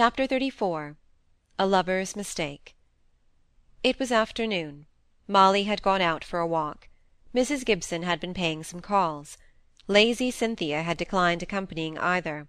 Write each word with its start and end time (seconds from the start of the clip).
Chapter 0.00 0.28
XXXIV 0.28 0.94
A 1.58 1.66
Lover's 1.66 2.14
Mistake 2.14 2.76
It 3.82 3.98
was 3.98 4.12
afternoon. 4.12 4.86
Molly 5.26 5.64
had 5.64 5.82
gone 5.82 6.00
out 6.00 6.22
for 6.22 6.38
a 6.38 6.46
walk. 6.46 6.88
Mrs. 7.34 7.64
Gibson 7.64 8.04
had 8.04 8.20
been 8.20 8.32
paying 8.32 8.62
some 8.62 8.78
calls. 8.78 9.38
Lazy 9.88 10.30
Cynthia 10.30 10.84
had 10.84 10.98
declined 10.98 11.42
accompanying 11.42 11.98
either. 11.98 12.46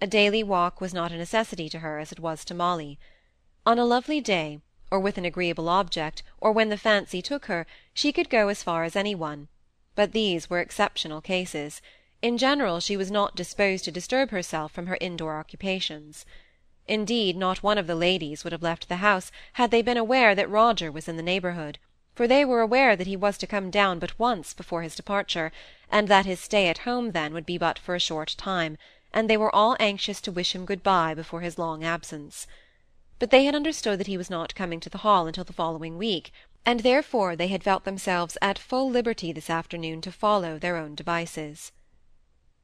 A 0.00 0.06
daily 0.06 0.44
walk 0.44 0.80
was 0.80 0.94
not 0.94 1.10
a 1.10 1.16
necessity 1.16 1.68
to 1.70 1.80
her 1.80 1.98
as 1.98 2.12
it 2.12 2.20
was 2.20 2.44
to 2.44 2.54
Molly. 2.54 3.00
On 3.66 3.80
a 3.80 3.84
lovely 3.84 4.20
day, 4.20 4.60
or 4.88 5.00
with 5.00 5.18
an 5.18 5.24
agreeable 5.24 5.68
object, 5.68 6.22
or 6.40 6.52
when 6.52 6.68
the 6.68 6.78
fancy 6.78 7.20
took 7.20 7.46
her, 7.46 7.66
she 7.94 8.12
could 8.12 8.30
go 8.30 8.46
as 8.46 8.62
far 8.62 8.84
as 8.84 8.94
any 8.94 9.16
one; 9.16 9.48
but 9.96 10.12
these 10.12 10.48
were 10.48 10.60
exceptional 10.60 11.20
cases; 11.20 11.82
in 12.22 12.38
general 12.38 12.78
she 12.78 12.96
was 12.96 13.10
not 13.10 13.34
disposed 13.34 13.84
to 13.86 13.90
disturb 13.90 14.30
herself 14.30 14.70
from 14.70 14.86
her 14.86 14.98
indoor 15.00 15.36
occupations. 15.36 16.24
Indeed, 16.88 17.36
not 17.36 17.64
one 17.64 17.78
of 17.78 17.88
the 17.88 17.96
ladies 17.96 18.44
would 18.44 18.52
have 18.52 18.62
left 18.62 18.88
the 18.88 18.96
house 18.96 19.32
had 19.54 19.72
they 19.72 19.82
been 19.82 19.96
aware 19.96 20.34
that 20.36 20.48
Roger 20.48 20.92
was 20.92 21.08
in 21.08 21.16
the 21.16 21.22
neighbourhood, 21.22 21.78
for 22.14 22.28
they 22.28 22.44
were 22.44 22.60
aware 22.60 22.94
that 22.94 23.08
he 23.08 23.16
was 23.16 23.36
to 23.38 23.46
come 23.46 23.70
down 23.70 23.98
but 23.98 24.18
once 24.18 24.54
before 24.54 24.82
his 24.82 24.94
departure, 24.94 25.50
and 25.90 26.06
that 26.06 26.26
his 26.26 26.38
stay 26.38 26.68
at 26.68 26.78
home 26.86 27.10
then 27.10 27.34
would 27.34 27.44
be 27.44 27.58
but 27.58 27.78
for 27.78 27.96
a 27.96 28.00
short 28.00 28.36
time, 28.38 28.78
and 29.12 29.28
they 29.28 29.36
were 29.36 29.52
all 29.52 29.76
anxious 29.80 30.20
to 30.20 30.30
wish 30.30 30.54
him 30.54 30.64
good-bye 30.64 31.12
before 31.12 31.40
his 31.40 31.58
long 31.58 31.82
absence. 31.82 32.46
But 33.18 33.30
they 33.30 33.46
had 33.46 33.54
understood 33.54 33.98
that 33.98 34.06
he 34.06 34.16
was 34.16 34.30
not 34.30 34.54
coming 34.54 34.78
to 34.80 34.90
the 34.90 34.98
Hall 34.98 35.26
until 35.26 35.44
the 35.44 35.52
following 35.52 35.98
week, 35.98 36.30
and 36.64 36.80
therefore 36.80 37.34
they 37.34 37.48
had 37.48 37.64
felt 37.64 37.84
themselves 37.84 38.38
at 38.40 38.58
full 38.58 38.88
liberty 38.88 39.32
this 39.32 39.50
afternoon 39.50 40.00
to 40.02 40.12
follow 40.12 40.58
their 40.58 40.76
own 40.76 40.94
devices. 40.94 41.72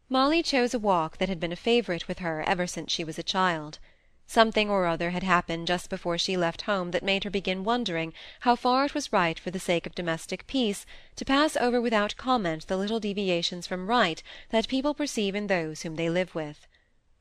Molly 0.09 0.43
chose 0.43 0.75
a 0.75 0.79
walk 0.79 1.19
that 1.19 1.29
had 1.29 1.41
been 1.41 1.53
a 1.53 1.57
favourite 1.57 2.07
with 2.07 2.20
her 2.20 2.43
ever 2.47 2.67
since 2.67 2.93
she 2.93 3.03
was 3.03 3.19
a 3.19 3.23
child. 3.23 3.79
Something 4.27 4.71
or 4.71 4.87
other 4.87 5.11
had 5.11 5.23
happened 5.23 5.67
just 5.67 5.91
before 5.91 6.17
she 6.17 6.37
left 6.37 6.62
home 6.62 6.93
that 6.93 7.03
made 7.03 7.25
her 7.25 7.31
begin 7.31 7.65
wondering 7.65 8.12
how 8.41 8.55
far 8.55 8.84
it 8.84 8.95
was 8.95 9.12
right 9.12 9.39
for 9.39 9.51
the 9.51 9.59
sake 9.59 9.87
of 9.87 9.95
domestic 9.95 10.47
peace 10.47 10.87
to 11.17 11.25
pass 11.25 11.56
over 11.56 11.81
without 11.81 12.17
comment 12.17 12.67
the 12.69 12.77
little 12.77 13.00
deviations 13.00 13.67
from 13.67 13.89
right 13.89 14.23
that 14.50 14.69
people 14.69 14.95
perceive 14.95 15.34
in 15.34 15.48
those 15.48 15.83
whom 15.83 15.97
they 15.97 16.09
live 16.09 16.34
with 16.34 16.67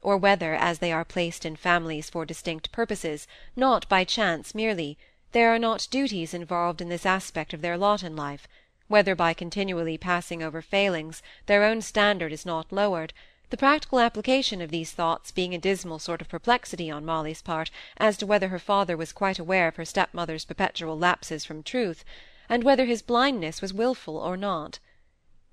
or 0.01 0.17
whether, 0.17 0.55
as 0.55 0.79
they 0.79 0.91
are 0.91 1.05
placed 1.05 1.45
in 1.45 1.55
families 1.55 2.09
for 2.09 2.25
distinct 2.25 2.71
purposes, 2.71 3.27
not 3.55 3.87
by 3.87 4.03
chance 4.03 4.55
merely, 4.55 4.97
there 5.31 5.53
are 5.53 5.59
not 5.59 5.87
duties 5.91 6.33
involved 6.33 6.81
in 6.81 6.89
this 6.89 7.05
aspect 7.05 7.53
of 7.53 7.61
their 7.61 7.77
lot 7.77 8.03
in 8.03 8.15
life, 8.15 8.47
whether 8.87 9.15
by 9.15 9.33
continually 9.33 9.97
passing 9.97 10.41
over 10.41 10.61
failings 10.61 11.21
their 11.45 11.63
own 11.63 11.81
standard 11.81 12.33
is 12.33 12.45
not 12.45 12.71
lowered, 12.71 13.13
the 13.51 13.57
practical 13.57 13.99
application 13.99 14.61
of 14.61 14.71
these 14.71 14.91
thoughts 14.91 15.29
being 15.29 15.53
a 15.53 15.57
dismal 15.57 15.99
sort 15.99 16.21
of 16.21 16.29
perplexity 16.29 16.89
on 16.89 17.05
Molly's 17.05 17.41
part 17.41 17.69
as 17.97 18.15
to 18.17 18.25
whether 18.25 18.47
her 18.47 18.57
father 18.57 18.95
was 18.95 19.11
quite 19.11 19.37
aware 19.37 19.67
of 19.67 19.75
her 19.75 19.83
stepmother's 19.83 20.45
perpetual 20.45 20.97
lapses 20.97 21.43
from 21.43 21.61
truth, 21.61 22.05
and 22.47 22.63
whether 22.63 22.85
his 22.85 23.01
blindness 23.01 23.61
was 23.61 23.73
wilful 23.73 24.17
or 24.17 24.37
not. 24.37 24.79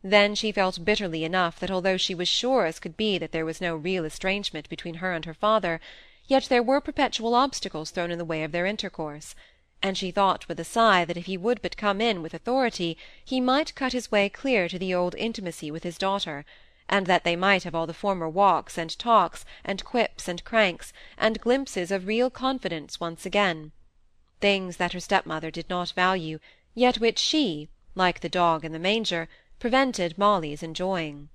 Then 0.00 0.36
she 0.36 0.52
felt 0.52 0.84
bitterly 0.84 1.24
enough 1.24 1.58
that 1.58 1.72
although 1.72 1.96
she 1.96 2.14
was 2.14 2.28
sure 2.28 2.66
as 2.66 2.78
could 2.78 2.96
be 2.96 3.18
that 3.18 3.32
there 3.32 3.44
was 3.44 3.60
no 3.60 3.74
real 3.74 4.04
estrangement 4.04 4.68
between 4.68 4.94
her 4.94 5.12
and 5.12 5.24
her 5.24 5.34
father, 5.34 5.80
yet 6.28 6.44
there 6.44 6.62
were 6.62 6.80
perpetual 6.80 7.34
obstacles 7.34 7.90
thrown 7.90 8.12
in 8.12 8.18
the 8.18 8.24
way 8.24 8.44
of 8.44 8.52
their 8.52 8.64
intercourse 8.64 9.34
and 9.82 9.96
she 9.96 10.10
thought 10.10 10.48
with 10.48 10.58
a 10.58 10.64
sigh 10.64 11.04
that 11.04 11.16
if 11.16 11.26
he 11.26 11.36
would 11.36 11.62
but 11.62 11.76
come 11.76 12.00
in 12.00 12.20
with 12.20 12.34
authority 12.34 12.96
he 13.24 13.40
might 13.40 13.74
cut 13.76 13.92
his 13.92 14.10
way 14.10 14.28
clear 14.28 14.68
to 14.68 14.78
the 14.78 14.92
old 14.92 15.14
intimacy 15.14 15.70
with 15.70 15.84
his 15.84 15.98
daughter 15.98 16.44
and 16.88 17.06
that 17.06 17.24
they 17.24 17.36
might 17.36 17.64
have 17.64 17.74
all 17.74 17.86
the 17.86 17.94
former 17.94 18.28
walks 18.28 18.78
and 18.78 18.98
talks, 18.98 19.44
and 19.64 19.84
quips 19.84 20.28
and 20.28 20.44
cranks, 20.44 20.92
and 21.16 21.40
glimpses 21.40 21.90
of 21.90 22.06
real 22.06 22.30
confidence 22.30 22.98
once 23.00 23.26
again 23.26 23.72
things 24.40 24.76
that 24.76 24.92
her 24.92 25.00
stepmother 25.00 25.50
did 25.50 25.68
not 25.68 25.90
value, 25.90 26.38
yet 26.74 26.98
which 26.98 27.18
she, 27.18 27.68
like 27.94 28.20
the 28.20 28.28
dog 28.28 28.64
in 28.64 28.72
the 28.72 28.78
manger, 28.78 29.28
prevented 29.58 30.16
Molly's 30.16 30.62
enjoying. 30.62 31.28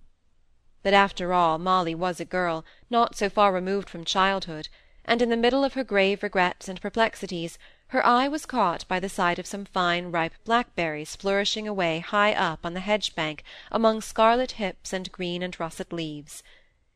But 0.82 0.94
after 0.94 1.34
all, 1.34 1.58
Molly 1.58 1.96
was 1.96 2.20
a 2.20 2.26
girl, 2.26 2.66
not 2.90 3.16
so 3.16 3.30
far 3.30 3.52
removed 3.52 3.90
from 3.90 4.06
childhood, 4.06 4.70
and 5.06 5.22
in 5.22 5.30
the 5.30 5.38
middle 5.38 5.64
of 5.64 5.74
her 5.74 5.84
grave 5.84 6.24
regrets 6.24 6.70
and 6.70 6.80
perplexities 6.80 7.58
her 7.94 8.04
eye 8.08 8.28
was 8.28 8.48
caught 8.48 8.88
by 8.88 9.00
the 9.00 9.08
sight 9.08 9.38
of 9.38 9.46
some 9.46 9.66
fine 9.66 10.10
ripe 10.10 10.34
blackberries 10.46 11.16
flourishing 11.16 11.68
away 11.68 12.00
high 12.00 12.34
up 12.34 12.66
on 12.66 12.74
the 12.74 12.80
hedge-bank 12.80 13.44
among 13.72 14.02
scarlet 14.02 14.54
hips 14.54 14.92
and 14.92 15.12
green 15.12 15.44
and 15.44 15.60
russet 15.60 15.94
leaves. 15.94 16.42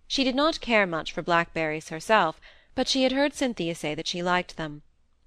She 0.08 0.24
did 0.24 0.34
not 0.34 0.59
care 0.59 0.88
much 0.88 1.12
for 1.12 1.22
blackberries 1.22 1.90
herself, 1.90 2.41
but 2.74 2.88
she 2.88 3.03
had 3.03 3.12
heard 3.12 3.35
Cynthia 3.35 3.75
say 3.75 3.94
that 3.94 4.08
she 4.08 4.24
liked 4.24 4.58
them; 4.58 4.81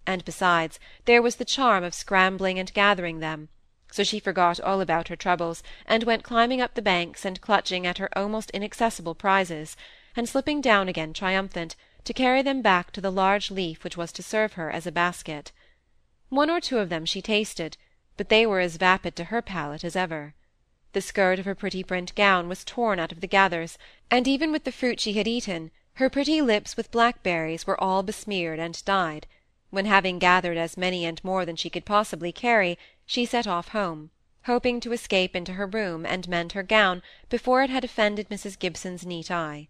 and 0.04 0.24
besides, 0.24 0.80
there 1.04 1.22
was 1.22 1.36
the 1.36 1.44
charm 1.44 1.84
of 1.84 1.94
scrambling 1.94 2.58
and 2.58 2.74
gathering 2.74 3.20
them, 3.20 3.48
so 3.92 4.02
she 4.02 4.18
forgot 4.18 4.58
all 4.58 4.80
about 4.80 5.06
her 5.06 5.14
troubles, 5.14 5.62
and 5.86 6.02
went 6.02 6.24
climbing 6.24 6.60
up 6.60 6.74
the 6.74 6.82
banks 6.82 7.24
and 7.24 7.40
clutching 7.40 7.86
at 7.86 7.98
her 7.98 8.08
almost 8.18 8.50
inaccessible 8.50 9.14
prizes, 9.14 9.76
and 10.16 10.28
slipping 10.28 10.60
down 10.60 10.88
again 10.88 11.12
triumphant, 11.12 11.76
to 12.02 12.12
carry 12.12 12.42
them 12.42 12.60
back 12.60 12.90
to 12.90 13.00
the 13.00 13.12
large 13.12 13.52
leaf 13.52 13.84
which 13.84 13.96
was 13.96 14.10
to 14.10 14.20
serve 14.20 14.54
her 14.54 14.68
as 14.68 14.84
a 14.84 14.90
basket. 14.90 15.52
One 16.30 16.48
or 16.48 16.60
two 16.60 16.78
of 16.78 16.88
them 16.88 17.04
she 17.04 17.20
tasted, 17.20 17.76
but 18.16 18.28
they 18.28 18.46
were 18.46 18.60
as 18.60 18.76
vapid 18.76 19.16
to 19.16 19.24
her 19.24 19.42
palate 19.42 19.82
as 19.82 19.96
ever. 19.96 20.34
The 20.92 21.00
skirt 21.00 21.40
of 21.40 21.44
her 21.44 21.56
pretty 21.56 21.82
print 21.82 22.14
gown 22.14 22.48
was 22.48 22.64
torn 22.64 22.98
out 23.00 23.10
of 23.10 23.20
the 23.20 23.26
gathers, 23.26 23.76
and 24.10 24.26
even 24.28 24.52
with 24.52 24.62
the 24.62 24.72
fruit 24.72 25.00
she 25.00 25.14
had 25.14 25.26
eaten, 25.26 25.72
her 25.94 26.08
pretty 26.08 26.40
lips 26.40 26.76
with 26.76 26.92
blackberries 26.92 27.66
were 27.66 27.80
all 27.82 28.04
besmeared 28.04 28.60
and 28.60 28.82
dyed, 28.84 29.26
when 29.70 29.86
having 29.86 30.20
gathered 30.20 30.56
as 30.56 30.76
many 30.76 31.04
and 31.04 31.22
more 31.24 31.44
than 31.44 31.56
she 31.56 31.68
could 31.68 31.84
possibly 31.84 32.30
carry, 32.30 32.78
she 33.04 33.26
set 33.26 33.48
off 33.48 33.68
home, 33.68 34.10
hoping 34.44 34.78
to 34.80 34.92
escape 34.92 35.34
into 35.34 35.54
her 35.54 35.66
room 35.66 36.06
and 36.06 36.28
mend 36.28 36.52
her 36.52 36.62
gown 36.62 37.02
before 37.28 37.62
it 37.62 37.70
had 37.70 37.84
offended 37.84 38.28
Mrs. 38.28 38.56
Gibson's 38.56 39.04
neat 39.04 39.30
eye. 39.32 39.68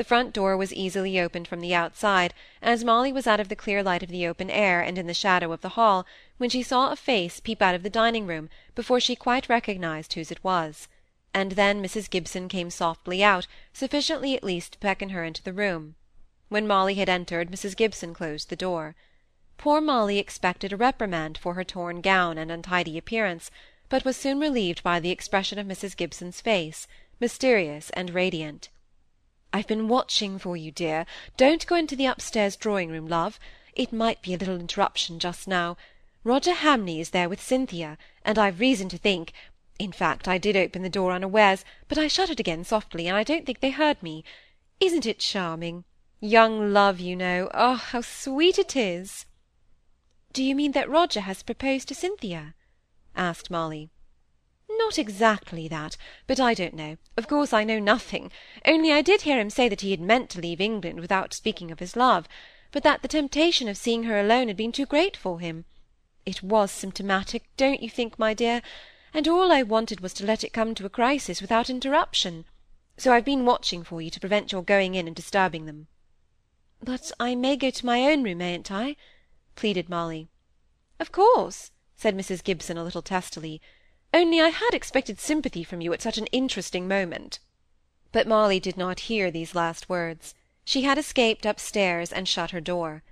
The 0.00 0.04
front 0.04 0.32
door 0.32 0.56
was 0.56 0.72
easily 0.72 1.20
opened 1.20 1.46
from 1.46 1.60
the 1.60 1.74
outside, 1.74 2.32
as 2.62 2.84
Molly 2.84 3.12
was 3.12 3.26
out 3.26 3.38
of 3.38 3.50
the 3.50 3.54
clear 3.54 3.82
light 3.82 4.02
of 4.02 4.08
the 4.08 4.26
open 4.26 4.48
air 4.48 4.80
and 4.80 4.96
in 4.96 5.06
the 5.06 5.12
shadow 5.12 5.52
of 5.52 5.60
the 5.60 5.76
hall, 5.76 6.06
when 6.38 6.48
she 6.48 6.62
saw 6.62 6.90
a 6.90 6.96
face 6.96 7.38
peep 7.38 7.60
out 7.60 7.74
of 7.74 7.82
the 7.82 7.90
dining-room 7.90 8.48
before 8.74 8.98
she 8.98 9.14
quite 9.14 9.50
recognised 9.50 10.14
whose 10.14 10.30
it 10.30 10.42
was; 10.42 10.88
and 11.34 11.52
then 11.52 11.82
Mrs. 11.82 12.08
Gibson 12.08 12.48
came 12.48 12.70
softly 12.70 13.22
out, 13.22 13.46
sufficiently 13.74 14.34
at 14.34 14.42
least 14.42 14.72
to 14.72 14.78
beckon 14.78 15.10
her 15.10 15.22
into 15.22 15.42
the 15.42 15.52
room. 15.52 15.96
When 16.48 16.66
Molly 16.66 16.94
had 16.94 17.10
entered, 17.10 17.50
Mrs. 17.50 17.76
Gibson 17.76 18.14
closed 18.14 18.48
the 18.48 18.56
door. 18.56 18.96
Poor 19.58 19.82
Molly 19.82 20.16
expected 20.18 20.72
a 20.72 20.78
reprimand 20.78 21.36
for 21.36 21.52
her 21.52 21.62
torn 21.62 22.00
gown 22.00 22.38
and 22.38 22.50
untidy 22.50 22.96
appearance, 22.96 23.50
but 23.90 24.06
was 24.06 24.16
soon 24.16 24.40
relieved 24.40 24.82
by 24.82 24.98
the 24.98 25.10
expression 25.10 25.58
of 25.58 25.66
Mrs. 25.66 25.94
Gibson's 25.94 26.40
face, 26.40 26.86
mysterious 27.20 27.90
and 27.90 28.14
radiant. 28.14 28.70
I've 29.52 29.66
been 29.66 29.88
watching 29.88 30.38
for 30.38 30.56
you, 30.56 30.70
dear. 30.70 31.06
Don't 31.36 31.66
go 31.66 31.76
into 31.76 31.96
the 31.96 32.06
upstairs 32.06 32.56
drawing-room, 32.56 33.08
love. 33.08 33.38
It 33.74 33.92
might 33.92 34.22
be 34.22 34.34
a 34.34 34.38
little 34.38 34.60
interruption 34.60 35.18
just 35.18 35.48
now. 35.48 35.76
Roger 36.22 36.52
Hamley 36.52 37.00
is 37.00 37.10
there 37.10 37.28
with 37.28 37.42
Cynthia, 37.42 37.96
and 38.24 38.38
I've 38.38 38.60
reason 38.60 38.88
to 38.90 38.98
think 38.98 39.32
in 39.80 39.92
fact, 39.92 40.28
I 40.28 40.36
did 40.36 40.58
open 40.58 40.82
the 40.82 40.90
door 40.90 41.10
unawares, 41.10 41.64
but 41.88 41.96
I 41.96 42.06
shut 42.06 42.28
it 42.28 42.38
again 42.38 42.64
softly, 42.64 43.08
and 43.08 43.16
I 43.16 43.24
don't 43.24 43.46
think 43.46 43.60
they 43.60 43.70
heard 43.70 44.02
me. 44.02 44.22
Isn't 44.78 45.06
it 45.06 45.20
charming? 45.20 45.84
Young 46.20 46.74
love, 46.74 47.00
you 47.00 47.16
know. 47.16 47.48
Oh, 47.54 47.76
how 47.76 48.02
sweet 48.02 48.58
it 48.58 48.76
is! 48.76 49.24
Do 50.34 50.44
you 50.44 50.54
mean 50.54 50.72
that 50.72 50.90
Roger 50.90 51.22
has 51.22 51.42
proposed 51.42 51.88
to 51.88 51.94
Cynthia? 51.94 52.54
asked 53.16 53.50
Molly. 53.50 53.88
Not 54.86 54.98
exactly 54.98 55.68
that, 55.68 55.98
but 56.26 56.40
I 56.40 56.54
don't 56.54 56.72
know. 56.72 56.96
Of 57.14 57.28
course 57.28 57.52
I 57.52 57.64
know 57.64 57.78
nothing. 57.78 58.32
Only 58.64 58.90
I 58.90 59.02
did 59.02 59.20
hear 59.20 59.38
him 59.38 59.50
say 59.50 59.68
that 59.68 59.82
he 59.82 59.90
had 59.90 60.00
meant 60.00 60.30
to 60.30 60.40
leave 60.40 60.58
England 60.58 61.00
without 61.00 61.34
speaking 61.34 61.70
of 61.70 61.80
his 61.80 61.96
love, 61.96 62.26
but 62.72 62.82
that 62.82 63.02
the 63.02 63.06
temptation 63.06 63.68
of 63.68 63.76
seeing 63.76 64.04
her 64.04 64.18
alone 64.18 64.48
had 64.48 64.56
been 64.56 64.72
too 64.72 64.86
great 64.86 65.18
for 65.18 65.38
him. 65.38 65.66
It 66.24 66.42
was 66.42 66.70
symptomatic, 66.70 67.44
don't 67.58 67.82
you 67.82 67.90
think, 67.90 68.18
my 68.18 68.32
dear? 68.32 68.62
And 69.12 69.28
all 69.28 69.52
I 69.52 69.62
wanted 69.62 70.00
was 70.00 70.14
to 70.14 70.24
let 70.24 70.42
it 70.42 70.54
come 70.54 70.74
to 70.76 70.86
a 70.86 70.90
crisis 70.90 71.42
without 71.42 71.68
interruption. 71.68 72.46
So 72.96 73.12
I've 73.12 73.24
been 73.24 73.44
watching 73.44 73.84
for 73.84 74.00
you 74.00 74.10
to 74.10 74.18
prevent 74.18 74.50
your 74.50 74.62
going 74.62 74.94
in 74.94 75.06
and 75.06 75.14
disturbing 75.14 75.66
them. 75.66 75.88
But 76.82 77.12
I 77.20 77.34
may 77.34 77.56
go 77.56 77.68
to 77.68 77.86
my 77.86 78.10
own 78.10 78.22
room, 78.22 78.38
mayn't 78.38 78.72
I? 78.72 78.96
pleaded 79.56 79.90
Molly. 79.90 80.28
Of 80.98 81.12
course, 81.12 81.70
said 81.96 82.16
Mrs. 82.16 82.42
Gibson 82.42 82.78
a 82.78 82.82
little 82.82 83.02
testily 83.02 83.60
only 84.12 84.40
I 84.40 84.48
had 84.48 84.74
expected 84.74 85.20
sympathy 85.20 85.62
from 85.64 85.80
you 85.80 85.92
at 85.92 86.02
such 86.02 86.18
an 86.18 86.26
interesting 86.26 86.88
moment. 86.88 87.38
But 88.12 88.26
Molly 88.26 88.58
did 88.58 88.76
not 88.76 89.00
hear 89.00 89.30
these 89.30 89.54
last 89.54 89.88
words. 89.88 90.34
She 90.64 90.82
had 90.82 90.98
escaped 90.98 91.46
upstairs 91.46 92.12
and 92.12 92.28
shut 92.28 92.50
her 92.50 92.60
door. 92.60 93.02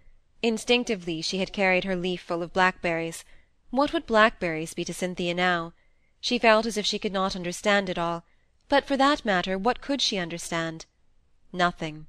Instinctively 0.42 1.22
she 1.22 1.38
had 1.38 1.52
carried 1.52 1.84
her 1.84 1.96
leaf 1.96 2.22
full 2.22 2.42
of 2.42 2.52
blackberries. 2.52 3.24
What 3.70 3.92
would 3.92 4.06
blackberries 4.06 4.74
be 4.74 4.84
to 4.84 4.94
Cynthia 4.94 5.34
now? 5.34 5.72
She 6.20 6.38
felt 6.38 6.66
as 6.66 6.76
if 6.76 6.86
she 6.86 6.98
could 6.98 7.12
not 7.12 7.36
understand 7.36 7.88
it 7.88 7.98
all, 7.98 8.24
but 8.68 8.84
for 8.84 8.96
that 8.96 9.24
matter, 9.24 9.56
what 9.56 9.80
could 9.80 10.02
she 10.02 10.18
understand? 10.18 10.86
Nothing. 11.52 12.06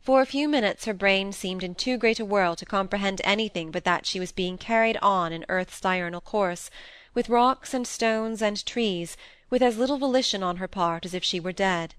For 0.00 0.20
a 0.20 0.26
few 0.26 0.48
minutes 0.48 0.84
her 0.84 0.94
brain 0.94 1.32
seemed 1.32 1.62
in 1.62 1.74
too 1.74 1.96
great 1.96 2.20
a 2.20 2.24
whirl 2.24 2.54
to 2.56 2.66
comprehend 2.66 3.20
anything 3.24 3.70
but 3.70 3.84
that 3.84 4.06
she 4.06 4.20
was 4.20 4.32
being 4.32 4.58
carried 4.58 4.98
on 4.98 5.32
in 5.32 5.46
earth's 5.48 5.80
diurnal 5.80 6.20
course, 6.20 6.70
with 7.14 7.28
rocks 7.28 7.72
and 7.72 7.86
stones 7.86 8.42
and 8.42 8.66
trees, 8.66 9.16
with 9.48 9.62
as 9.62 9.78
little 9.78 9.98
volition 9.98 10.42
on 10.42 10.56
her 10.56 10.68
part 10.68 11.06
as 11.06 11.14
if 11.14 11.24
she 11.24 11.40
were 11.40 11.52
dead. 11.52 11.94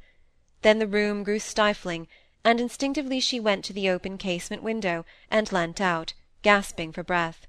Then 0.62 0.80
the 0.80 0.88
room 0.88 1.24
grew 1.24 1.40
stifling, 1.40 2.08
and 2.44 2.60
instinctively 2.60 3.20
she 3.20 3.40
went 3.40 3.66
to 3.66 3.74
the 3.74 3.90
open 3.90 4.18
casement 4.18 4.62
window, 4.62 5.06
and 5.32 5.52
leant 5.52 5.82
out, 5.82 6.14
gasping 6.42 6.92
for 6.92 7.04
breath. 7.04 7.48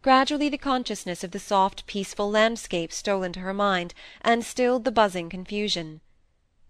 Gradually 0.00 0.48
the 0.48 0.58
consciousness 0.58 1.22
of 1.22 1.30
the 1.30 1.38
soft 1.38 1.86
peaceful 1.86 2.30
landscape 2.30 2.92
stole 2.92 3.22
into 3.22 3.40
her 3.40 3.54
mind, 3.54 3.94
and 4.20 4.44
stilled 4.44 4.84
the 4.84 4.90
buzzing 4.90 5.28
confusion. 5.28 6.00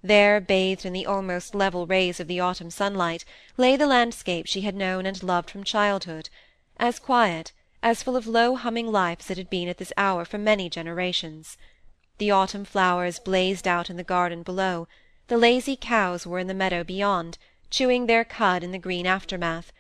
There, 0.03 0.41
bathed 0.41 0.85
in 0.85 0.93
the 0.93 1.07
almost 1.07 1.55
level 1.55 1.87
rays 1.87 2.19
of 2.19 2.27
the 2.27 2.41
autumn 2.41 2.71
sunlight, 2.71 3.25
lay 3.57 3.77
the 3.77 3.87
landscape 3.87 4.47
she 4.47 4.63
had 4.63 4.75
known 4.75 5.07
and 5.07 5.23
loved 5.23 5.49
from 5.49 5.63
childhood, 5.63 6.29
as 6.77 6.99
quiet, 6.99 7.53
as 7.83 8.03
full 8.03 8.17
of 8.17 8.27
low 8.27 8.55
humming 8.55 8.91
life 8.91 9.21
as 9.21 9.31
it 9.31 9.39
had 9.39 9.51
been 9.51 9.69
at 9.69 9.79
this 9.79 9.93
hour 9.97 10.25
for 10.25 10.39
many 10.39 10.71
generations. 10.71 11.57
The 12.19 12.31
autumn 12.31 12.65
flowers 12.65 13.19
blazed 13.19 13.67
out 13.67 13.91
in 13.91 13.97
the 13.97 14.05
garden 14.05 14.43
below, 14.43 14.87
the 15.29 15.39
lazy 15.39 15.77
cows 15.77 16.27
were 16.27 16.39
in 16.39 16.47
the 16.47 16.55
meadow 16.55 16.85
beyond, 16.85 17.39
chewing 17.71 18.07
their 18.07 18.25
cud 18.25 18.63
in 18.63 18.71
the 18.71 18.79
green 18.79 19.07
aftermath, 19.07 19.73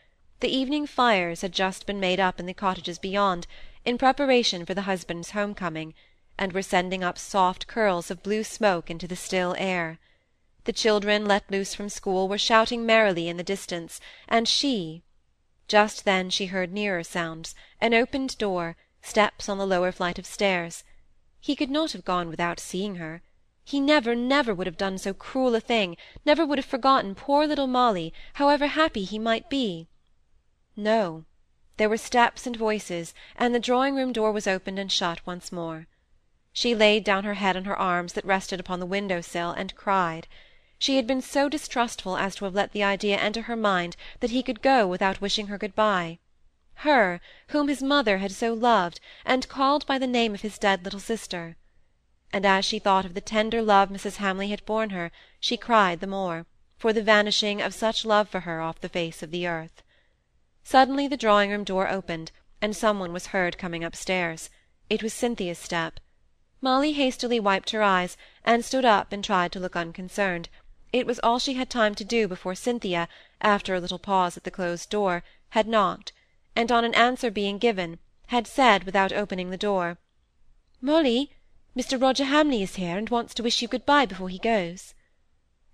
the 0.43 0.49
evening 0.49 0.89
fires 0.89 1.43
had 1.43 1.53
just 1.53 1.87
been 1.87 2.01
made 2.01 2.19
up 2.19 2.41
in 2.41 2.47
the 2.47 2.53
cottages 2.53 2.99
beyond, 2.99 3.47
in 3.85 3.97
preparation 3.97 4.67
for 4.67 4.75
the 4.75 4.83
husband's 4.83 5.31
home-coming, 5.31 5.95
and 6.37 6.53
were 6.53 6.63
sending 6.63 7.05
up 7.05 7.17
soft 7.17 7.69
curls 7.69 8.11
of 8.11 8.25
blue 8.25 8.43
smoke 8.43 8.91
into 8.91 9.07
the 9.07 9.15
still 9.15 9.55
air. 9.57 10.01
The 10.65 10.73
children, 10.73 11.27
let 11.27 11.49
loose 11.49 11.77
from 11.77 11.89
school, 11.89 12.27
were 12.27 12.39
shouting 12.39 12.85
merrily 12.85 13.29
in 13.29 13.37
the 13.37 13.45
distance, 13.45 14.01
and 14.27 14.49
she 14.49 15.05
Just 15.73 16.05
then 16.05 16.29
she 16.29 16.49
heard 16.53 16.71
nearer 16.71 17.03
sounds, 17.03 17.55
an 17.81 17.95
opened 17.95 18.37
door, 18.37 18.77
steps 19.01 19.49
on 19.49 19.57
the 19.57 19.67
lower 19.67 19.91
flight 19.91 20.19
of 20.19 20.27
stairs. 20.27 20.85
He 21.41 21.57
could 21.57 21.71
not 21.71 21.93
have 21.93 22.05
gone 22.05 22.29
without 22.29 22.61
seeing 22.61 22.97
her. 22.97 23.23
He 23.65 23.81
never, 23.81 24.15
never 24.15 24.53
would 24.53 24.67
have 24.67 24.77
done 24.77 24.99
so 24.99 25.15
cruel 25.15 25.55
a 25.55 25.61
thing, 25.61 25.97
never 26.27 26.45
would 26.45 26.59
have 26.59 26.67
forgotten 26.67 27.15
poor 27.15 27.47
little 27.47 27.67
Molly, 27.67 28.13
however 28.35 28.67
happy 28.67 29.05
he 29.05 29.19
might 29.19 29.49
be. 29.49 29.89
No! 30.77 31.25
There 31.79 31.89
were 31.89 31.97
steps 31.97 32.47
and 32.47 32.55
voices, 32.55 33.15
and 33.35 33.55
the 33.55 33.59
drawing-room 33.59 34.13
door 34.13 34.31
was 34.31 34.47
opened 34.47 34.79
and 34.79 34.93
shut 34.93 35.27
once 35.27 35.51
more. 35.51 35.87
She 36.53 36.75
laid 36.75 37.03
down 37.03 37.25
her 37.25 37.41
head 37.41 37.57
on 37.57 37.65
her 37.65 37.79
arms 37.79 38.13
that 38.13 38.27
rested 38.27 38.61
upon 38.61 38.79
the 38.79 38.85
window-sill, 38.85 39.53
and 39.53 39.75
cried. 39.75 40.29
She 40.83 40.97
had 40.97 41.07
been 41.07 41.23
so 41.23 41.49
distrustful 41.49 42.17
as 42.17 42.35
to 42.35 42.45
have 42.45 42.57
let 42.57 42.73
the 42.73 42.83
idea 42.83 43.17
enter 43.17 43.43
her 43.43 43.55
mind 43.55 43.97
that 44.19 44.33
he 44.33 44.43
could 44.43 44.63
go 44.63 44.85
without 44.85 45.21
wishing 45.21 45.47
her 45.47 45.57
good-bye. 45.57 46.19
Her, 46.83 47.21
whom 47.51 47.69
his 47.69 47.85
mother 47.85 48.19
had 48.19 48.33
so 48.33 48.53
loved, 48.53 48.99
and 49.25 49.49
called 49.49 49.87
by 49.87 49.97
the 49.97 50.09
name 50.09 50.35
of 50.35 50.41
his 50.41 50.59
dead 50.59 50.83
little 50.83 50.99
sister. 50.99 51.55
And 52.33 52.45
as 52.45 52.65
she 52.65 52.81
thought 52.81 53.05
of 53.05 53.15
the 53.15 53.21
tender 53.21 53.63
love 53.63 53.91
Mrs. 53.91 54.17
Hamley 54.17 54.49
had 54.49 54.67
borne 54.67 54.91
her, 54.91 55.13
she 55.39 55.57
cried 55.57 56.01
the 56.01 56.09
more, 56.09 56.47
for 56.79 56.93
the 56.93 57.01
vanishing 57.01 57.63
of 57.63 57.75
such 57.75 58.05
love 58.05 58.29
for 58.29 58.41
her 58.41 58.61
off 58.61 58.81
the 58.81 58.89
face 58.89 59.23
of 59.23 59.31
the 59.31 59.47
earth. 59.47 59.85
Suddenly 60.65 61.07
the 61.07 61.17
drawing-room 61.17 61.63
door 61.63 61.89
opened, 61.89 62.33
and 62.61 62.75
some 62.75 62.99
one 62.99 63.13
was 63.13 63.27
heard 63.27 63.57
coming 63.57 63.85
upstairs. 63.85 64.51
It 64.91 65.01
was 65.01 65.15
Cynthia's 65.15 65.61
step. 65.61 66.01
Molly 66.61 66.95
hastily 66.95 67.39
wiped 67.39 67.71
her 67.71 67.85
eyes, 67.85 68.17
and 68.45 68.65
stood 68.65 68.85
up 68.85 69.13
and 69.13 69.23
tried 69.23 69.53
to 69.53 69.61
look 69.61 69.77
unconcerned. 69.77 70.49
It 70.93 71.07
was 71.07 71.19
all 71.21 71.39
she 71.39 71.55
had 71.55 71.71
time 71.71 71.95
to 71.95 72.05
do 72.05 72.29
before 72.29 72.55
Cynthia, 72.55 73.09
after 73.41 73.75
a 73.75 73.81
little 73.81 73.99
pause 73.99 74.37
at 74.37 74.45
the 74.45 74.51
closed 74.51 74.91
door, 74.91 75.25
had 75.49 75.67
knocked, 75.67 76.13
and 76.55 76.71
on 76.71 76.85
an 76.85 76.95
answer 76.95 77.31
being 77.31 77.57
given, 77.57 77.99
had 78.27 78.47
said, 78.47 78.85
without 78.85 79.11
opening 79.11 79.49
the 79.49 79.57
door, 79.57 79.97
"Molly, 80.83 81.31
Mr. 81.75 81.99
Roger 81.99 82.25
Hamley 82.25 82.63
is 82.63 82.75
here, 82.75 82.99
and 82.99 83.09
wants 83.09 83.33
to 83.33 83.43
wish 83.43 83.63
you 83.63 83.69
good-bye 83.69 84.05
before 84.05 84.29
he 84.29 84.39
goes." 84.39 84.93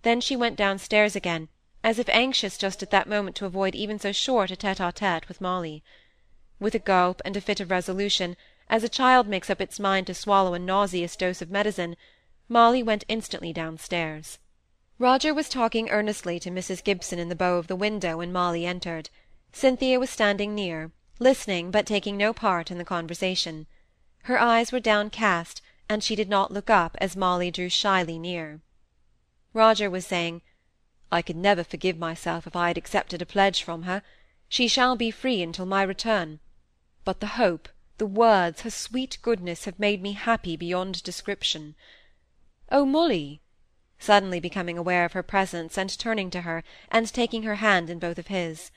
Then 0.03 0.21
she 0.21 0.37
went 0.37 0.55
downstairs 0.55 1.17
again, 1.17 1.49
as 1.83 1.99
if 1.99 2.09
anxious 2.11 2.57
just 2.57 2.81
at 2.85 2.91
that 2.93 3.09
moment 3.09 3.35
to 3.39 3.45
avoid 3.45 3.75
even 3.75 3.99
so 3.99 4.13
short 4.13 4.53
a 4.53 4.57
tete-a-tete 4.57 5.27
with 5.27 5.41
Molly. 5.41 5.83
With 6.61 6.77
a 6.77 6.79
gulp 6.79 7.21
and 7.25 7.37
a 7.37 7.41
fit 7.41 7.59
of 7.59 7.73
resolution, 7.73 8.37
as 8.69 8.85
a 8.85 8.89
child 8.89 9.27
makes 9.27 9.51
up 9.51 9.61
its 9.61 9.81
mind 9.81 10.07
to 10.07 10.15
swallow 10.15 10.55
a 10.55 10.61
nauseous 10.61 11.17
dose 11.17 11.43
of 11.43 11.51
medicine, 11.51 11.97
Molly 12.49 12.85
went 12.85 13.03
instantly 13.09 13.53
downstairs. 13.53 14.39
Roger 15.01 15.33
was 15.33 15.49
talking 15.49 15.89
earnestly 15.91 16.41
to 16.41 16.51
Mrs. 16.51 16.83
Gibson 16.83 17.21
in 17.21 17.29
the 17.29 17.37
bow 17.37 17.57
of 17.57 17.69
the 17.69 17.77
window 17.77 18.17
when 18.17 18.33
Molly 18.33 18.67
entered. 18.67 19.11
Cynthia 19.53 20.01
was 20.01 20.11
standing 20.11 20.57
near, 20.57 20.91
listening, 21.21 21.71
but 21.71 21.87
taking 21.87 22.17
no 22.17 22.33
part 22.33 22.69
in 22.69 22.79
the 22.79 22.85
conversation. 22.85 23.69
Her 24.25 24.41
eyes 24.41 24.73
were 24.73 24.81
downcast, 24.81 25.63
and 25.89 26.03
she 26.03 26.17
did 26.17 26.29
not 26.29 26.51
look 26.51 26.69
up 26.69 26.97
as 27.01 27.15
Molly 27.15 27.53
drew 27.53 27.69
shyly 27.69 28.19
near. 28.19 28.61
Roger 29.53 29.89
was 29.89 30.05
saying, 30.05 30.43
I 31.13 31.23
could 31.23 31.37
never 31.37 31.63
forgive 31.63 31.97
myself 31.97 32.45
if 32.49 32.57
I 32.57 32.67
had 32.67 32.77
accepted 32.77 33.23
a 33.23 33.27
pledge 33.27 33.63
from 33.63 33.85
her. 33.85 34.03
She 34.49 34.67
shall 34.67 34.97
be 34.97 35.13
free 35.13 35.43
until 35.43 35.65
my 35.65 35.85
return. 35.85 36.41
But 37.05 37.21
the 37.21 37.39
hope, 37.39 37.69
the 37.99 38.07
words, 38.07 38.63
her 38.63 38.71
sweet 38.71 39.19
goodness, 39.23 39.65
have 39.65 39.79
made 39.79 40.03
me 40.03 40.13
happy 40.15 40.57
beyond 40.57 41.05
description. 41.05 41.77
Oh, 42.73 42.85
Molly!" 42.85 43.41
Suddenly 43.99 44.39
becoming 44.39 44.79
aware 44.79 45.05
of 45.05 45.13
her 45.13 45.23
presence, 45.23 45.77
and 45.77 45.99
turning 45.99 46.31
to 46.31 46.43
her, 46.43 46.63
and 46.91 47.13
taking 47.13 47.43
her 47.43 47.57
hand 47.57 47.91
in 47.91 47.99
both 47.99 48.19
of 48.19 48.29
his. 48.29 48.71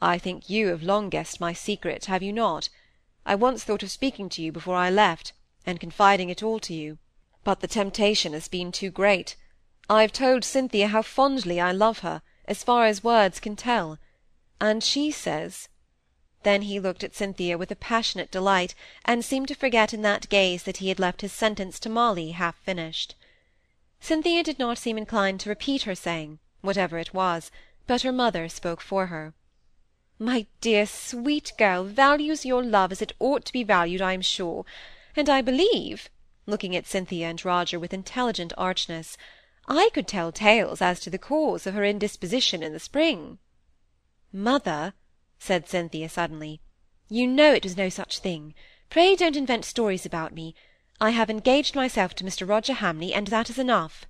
I 0.00 0.18
think 0.18 0.48
you 0.48 0.68
have 0.68 0.82
long 0.82 1.08
guessed 1.08 1.40
my 1.40 1.52
secret, 1.52 2.04
have 2.04 2.22
you 2.22 2.32
not? 2.32 2.68
I 3.26 3.34
once 3.34 3.64
thought 3.64 3.82
of 3.82 3.90
speaking 3.90 4.28
to 4.30 4.42
you 4.42 4.52
before 4.52 4.76
I 4.76 4.90
left, 4.90 5.32
and 5.66 5.80
confiding 5.80 6.30
it 6.30 6.42
all 6.42 6.60
to 6.60 6.74
you, 6.74 6.98
but 7.42 7.60
the 7.60 7.66
temptation 7.66 8.32
has 8.32 8.48
been 8.48 8.70
too 8.70 8.90
great. 8.90 9.34
I 9.90 10.02
have 10.02 10.12
told 10.12 10.44
Cynthia 10.44 10.88
how 10.88 11.02
fondly 11.02 11.60
I 11.60 11.72
love 11.72 12.00
her, 12.00 12.22
as 12.44 12.62
far 12.62 12.86
as 12.86 13.02
words 13.02 13.40
can 13.40 13.56
tell, 13.56 13.98
and 14.60 14.84
she 14.84 15.10
says 15.10 15.68
then 16.44 16.62
he 16.62 16.78
looked 16.78 17.02
at 17.02 17.16
Cynthia 17.16 17.58
with 17.58 17.70
a 17.70 17.76
passionate 17.76 18.30
delight, 18.30 18.74
and 19.04 19.24
seemed 19.24 19.48
to 19.48 19.54
forget 19.54 19.92
in 19.92 20.02
that 20.02 20.28
gaze 20.28 20.62
that 20.62 20.76
he 20.76 20.88
had 20.88 21.00
left 21.00 21.20
his 21.20 21.32
sentence 21.32 21.80
to 21.80 21.88
Molly 21.88 22.30
half 22.30 22.56
finished. 22.58 23.16
Cynthia 24.00 24.42
did 24.42 24.58
not 24.58 24.78
seem 24.78 24.96
inclined 24.96 25.40
to 25.40 25.48
repeat 25.48 25.82
her 25.82 25.94
saying, 25.94 26.38
whatever 26.60 26.98
it 26.98 27.12
was, 27.12 27.50
but 27.86 28.02
her 28.02 28.12
mother 28.12 28.48
spoke 28.48 28.80
for 28.80 29.06
her. 29.06 29.34
My 30.18 30.46
dear 30.60 30.86
sweet 30.86 31.52
girl 31.58 31.84
values 31.84 32.44
your 32.44 32.62
love 32.62 32.92
as 32.92 33.02
it 33.02 33.12
ought 33.18 33.44
to 33.44 33.52
be 33.52 33.62
valued, 33.62 34.02
I 34.02 34.12
am 34.12 34.20
sure, 34.20 34.64
and 35.14 35.28
I 35.28 35.42
believe, 35.42 36.08
looking 36.46 36.74
at 36.74 36.86
Cynthia 36.86 37.28
and 37.28 37.44
Roger 37.44 37.78
with 37.78 37.94
intelligent 37.94 38.52
archness, 38.56 39.16
I 39.68 39.90
could 39.92 40.08
tell 40.08 40.32
tales 40.32 40.80
as 40.80 40.98
to 41.00 41.10
the 41.10 41.18
cause 41.18 41.66
of 41.66 41.74
her 41.74 41.84
indisposition 41.84 42.62
in 42.62 42.72
the 42.72 42.80
spring. 42.80 43.38
Mother, 44.32 44.94
said 45.38 45.68
Cynthia 45.68 46.08
suddenly, 46.08 46.60
you 47.08 47.26
know 47.26 47.52
it 47.52 47.64
was 47.64 47.76
no 47.76 47.88
such 47.88 48.18
thing. 48.18 48.54
Pray 48.90 49.14
don't 49.14 49.36
invent 49.36 49.64
stories 49.64 50.06
about 50.06 50.34
me. 50.34 50.54
I 51.00 51.10
have 51.10 51.30
engaged 51.30 51.76
myself 51.76 52.14
to 52.16 52.24
Mr. 52.24 52.48
Roger 52.48 52.72
Hamley, 52.72 53.14
and 53.14 53.28
that 53.28 53.48
is 53.48 53.58
enough. 53.58 54.04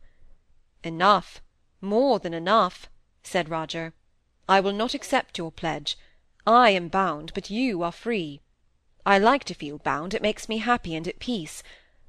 Enough, 0.83 1.43
more 1.83 2.19
than 2.19 2.33
enough, 2.33 2.89
said 3.23 3.51
Roger. 3.51 3.93
I 4.49 4.61
will 4.61 4.73
not 4.73 4.95
accept 4.95 5.37
your 5.37 5.53
pledge. 5.53 5.99
I 6.47 6.71
am 6.71 6.89
bound, 6.89 7.33
but 7.35 7.51
you 7.51 7.83
are 7.83 7.93
free. 7.93 8.41
I 9.05 9.19
like 9.19 9.45
to 9.45 9.55
feel 9.55 9.79
bound, 9.79 10.15
it 10.15 10.23
makes 10.23 10.49
me 10.49 10.59
happy 10.59 10.95
and 10.95 11.07
at 11.07 11.19
peace, 11.19 11.63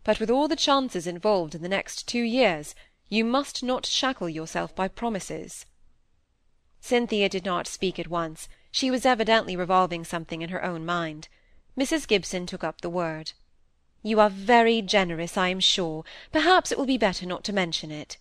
but 0.05 0.19
with 0.19 0.29
all 0.29 0.47
the 0.47 0.55
chances 0.55 1.05
involved 1.05 1.55
in 1.55 1.61
the 1.61 1.67
next 1.67 2.07
two 2.07 2.21
years, 2.21 2.73
you 3.09 3.25
must 3.25 3.61
not 3.61 3.85
shackle 3.85 4.29
yourself 4.29 4.73
by 4.75 4.87
promises. 4.87 5.65
Cynthia 6.79 7.27
did 7.27 7.43
not 7.43 7.67
speak 7.67 7.99
at 7.99 8.07
once. 8.07 8.47
She 8.71 8.89
was 8.89 9.05
evidently 9.05 9.57
revolving 9.57 10.05
something 10.05 10.41
in 10.41 10.49
her 10.49 10.63
own 10.63 10.85
mind. 10.85 11.27
Mrs. 11.77 12.07
Gibson 12.07 12.45
took 12.45 12.63
up 12.63 12.79
the 12.81 12.89
word. 12.89 13.33
You 14.01 14.19
are 14.21 14.29
very 14.29 14.81
generous, 14.81 15.35
I 15.35 15.49
am 15.49 15.59
sure. 15.59 16.05
Perhaps 16.31 16.71
it 16.71 16.77
will 16.77 16.85
be 16.85 16.97
better 16.97 17.25
not 17.25 17.43
to 17.43 17.53
mention 17.53 17.91
it. 17.91 18.17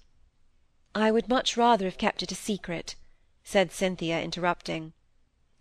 I 0.94 1.12
would 1.12 1.28
much 1.28 1.56
rather 1.56 1.84
have 1.84 1.98
kept 1.98 2.22
it 2.22 2.32
a 2.32 2.34
secret, 2.34 2.96
said 3.44 3.70
Cynthia, 3.70 4.20
interrupting. 4.20 4.92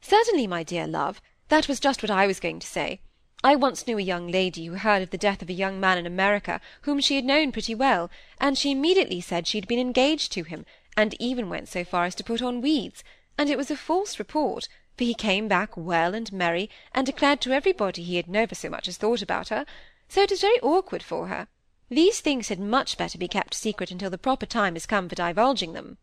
Certainly, 0.02 0.48
my 0.48 0.64
dear 0.64 0.88
love. 0.88 1.22
That 1.50 1.68
was 1.68 1.80
just 1.80 2.02
what 2.02 2.10
I 2.10 2.26
was 2.26 2.40
going 2.40 2.60
to 2.60 2.68
say. 2.68 3.02
I 3.44 3.56
once 3.56 3.86
knew 3.86 4.00
a 4.00 4.02
young 4.02 4.28
lady 4.28 4.66
who 4.66 4.74
heard 4.74 5.04
of 5.04 5.12
the 5.12 5.18
death 5.18 5.44
of 5.44 5.50
a 5.50 5.54
young 5.54 5.80
man 5.80 6.00
in 6.00 6.08
America 6.08 6.60
whom 6.82 7.00
she 7.00 7.16
had 7.16 7.24
known 7.24 7.52
pretty 7.52 7.76
well, 7.76 8.10
and 8.42 8.58
she 8.58 8.72
immediately 8.72 9.22
said 9.22 9.46
she 9.46 9.60
had 9.60 9.68
been 9.68 9.80
engaged 9.80 10.32
to 10.32 10.44
him, 10.44 10.66
and 10.98 11.16
even 11.20 11.48
went 11.48 11.70
so 11.70 11.84
far 11.84 12.06
as 12.06 12.16
to 12.16 12.24
put 12.24 12.42
on 12.42 12.62
weeds, 12.62 13.04
and 13.38 13.52
it 13.52 13.58
was 13.58 13.70
a 13.70 13.78
false 13.78 14.18
report, 14.18 14.68
for 14.98 15.04
he 15.04 15.14
came 15.14 15.48
back 15.48 15.78
well 15.78 16.16
and 16.16 16.34
merry, 16.34 16.72
and 16.96 17.06
declared 17.06 17.40
to 17.42 17.52
everybody 17.52 18.02
he 18.02 18.16
had 18.16 18.28
never 18.28 18.56
so 18.56 18.68
much 18.68 18.88
as 18.88 18.98
thought 18.98 19.22
about 19.22 19.50
her, 19.50 19.64
so 20.10 20.24
it 20.24 20.32
is 20.32 20.42
very 20.42 20.60
awkward 20.62 21.04
for 21.04 21.28
her. 21.28 21.48
These 21.90 22.22
things 22.22 22.50
had 22.50 22.60
much 22.60 22.98
better 22.98 23.18
be 23.20 23.28
kept 23.28 23.54
secret 23.54 23.92
until 23.92 24.10
the 24.10 24.18
proper 24.18 24.48
time 24.48 24.74
has 24.74 24.88
come 24.88 25.08
for 25.08 25.16
divulging 25.16 25.74
them. 25.74 26.00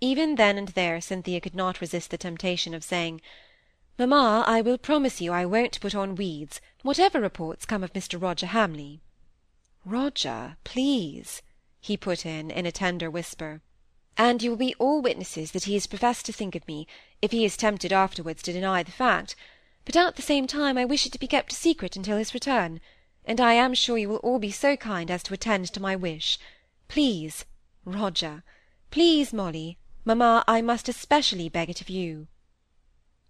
Even 0.00 0.36
then 0.36 0.56
and 0.56 0.68
there 0.68 1.00
Cynthia 1.02 1.38
could 1.38 1.54
not 1.54 1.82
resist 1.82 2.10
the 2.10 2.16
temptation 2.16 2.72
of 2.72 2.82
saying, 2.82 3.20
"Mamma, 3.98 4.42
I 4.46 4.62
will 4.62 4.78
promise 4.78 5.20
you 5.20 5.32
I 5.32 5.44
won't 5.44 5.80
put 5.80 5.94
on 5.94 6.14
weeds, 6.14 6.62
whatever 6.80 7.20
reports 7.20 7.66
come 7.66 7.84
of 7.84 7.92
Mr. 7.92 8.20
Roger 8.20 8.46
Hamley." 8.46 9.02
"Roger, 9.84 10.56
please," 10.64 11.42
he 11.78 11.98
put 11.98 12.24
in, 12.24 12.50
in 12.50 12.64
a 12.64 12.72
tender 12.72 13.10
whisper. 13.10 13.60
"And 14.16 14.42
you 14.42 14.48
will 14.48 14.56
be 14.56 14.74
all 14.76 15.02
witnesses 15.02 15.52
that 15.52 15.64
he 15.64 15.74
has 15.74 15.86
professed 15.86 16.24
to 16.26 16.32
think 16.32 16.54
of 16.54 16.66
me, 16.66 16.86
if 17.20 17.32
he 17.32 17.44
is 17.44 17.58
tempted 17.58 17.92
afterwards 17.92 18.40
to 18.44 18.52
deny 18.54 18.82
the 18.82 18.92
fact; 18.92 19.36
but 19.84 19.94
at 19.94 20.16
the 20.16 20.22
same 20.22 20.46
time 20.46 20.78
I 20.78 20.86
wish 20.86 21.04
it 21.04 21.12
to 21.12 21.18
be 21.18 21.26
kept 21.26 21.52
a 21.52 21.56
secret 21.56 21.96
until 21.96 22.16
his 22.16 22.32
return, 22.32 22.80
and 23.30 23.40
I 23.40 23.52
am 23.52 23.74
sure 23.74 23.96
you 23.96 24.08
will 24.08 24.16
all 24.16 24.40
be 24.40 24.50
so 24.50 24.76
kind 24.76 25.08
as 25.08 25.22
to 25.22 25.34
attend 25.34 25.72
to 25.72 25.80
my 25.80 25.94
wish. 25.94 26.36
Please, 26.88 27.44
Roger. 27.84 28.42
Please, 28.90 29.32
Molly, 29.32 29.78
mamma, 30.04 30.42
I 30.48 30.60
must 30.60 30.88
especially 30.88 31.48
beg 31.48 31.70
it 31.70 31.80
of 31.80 31.88
you." 31.88 32.26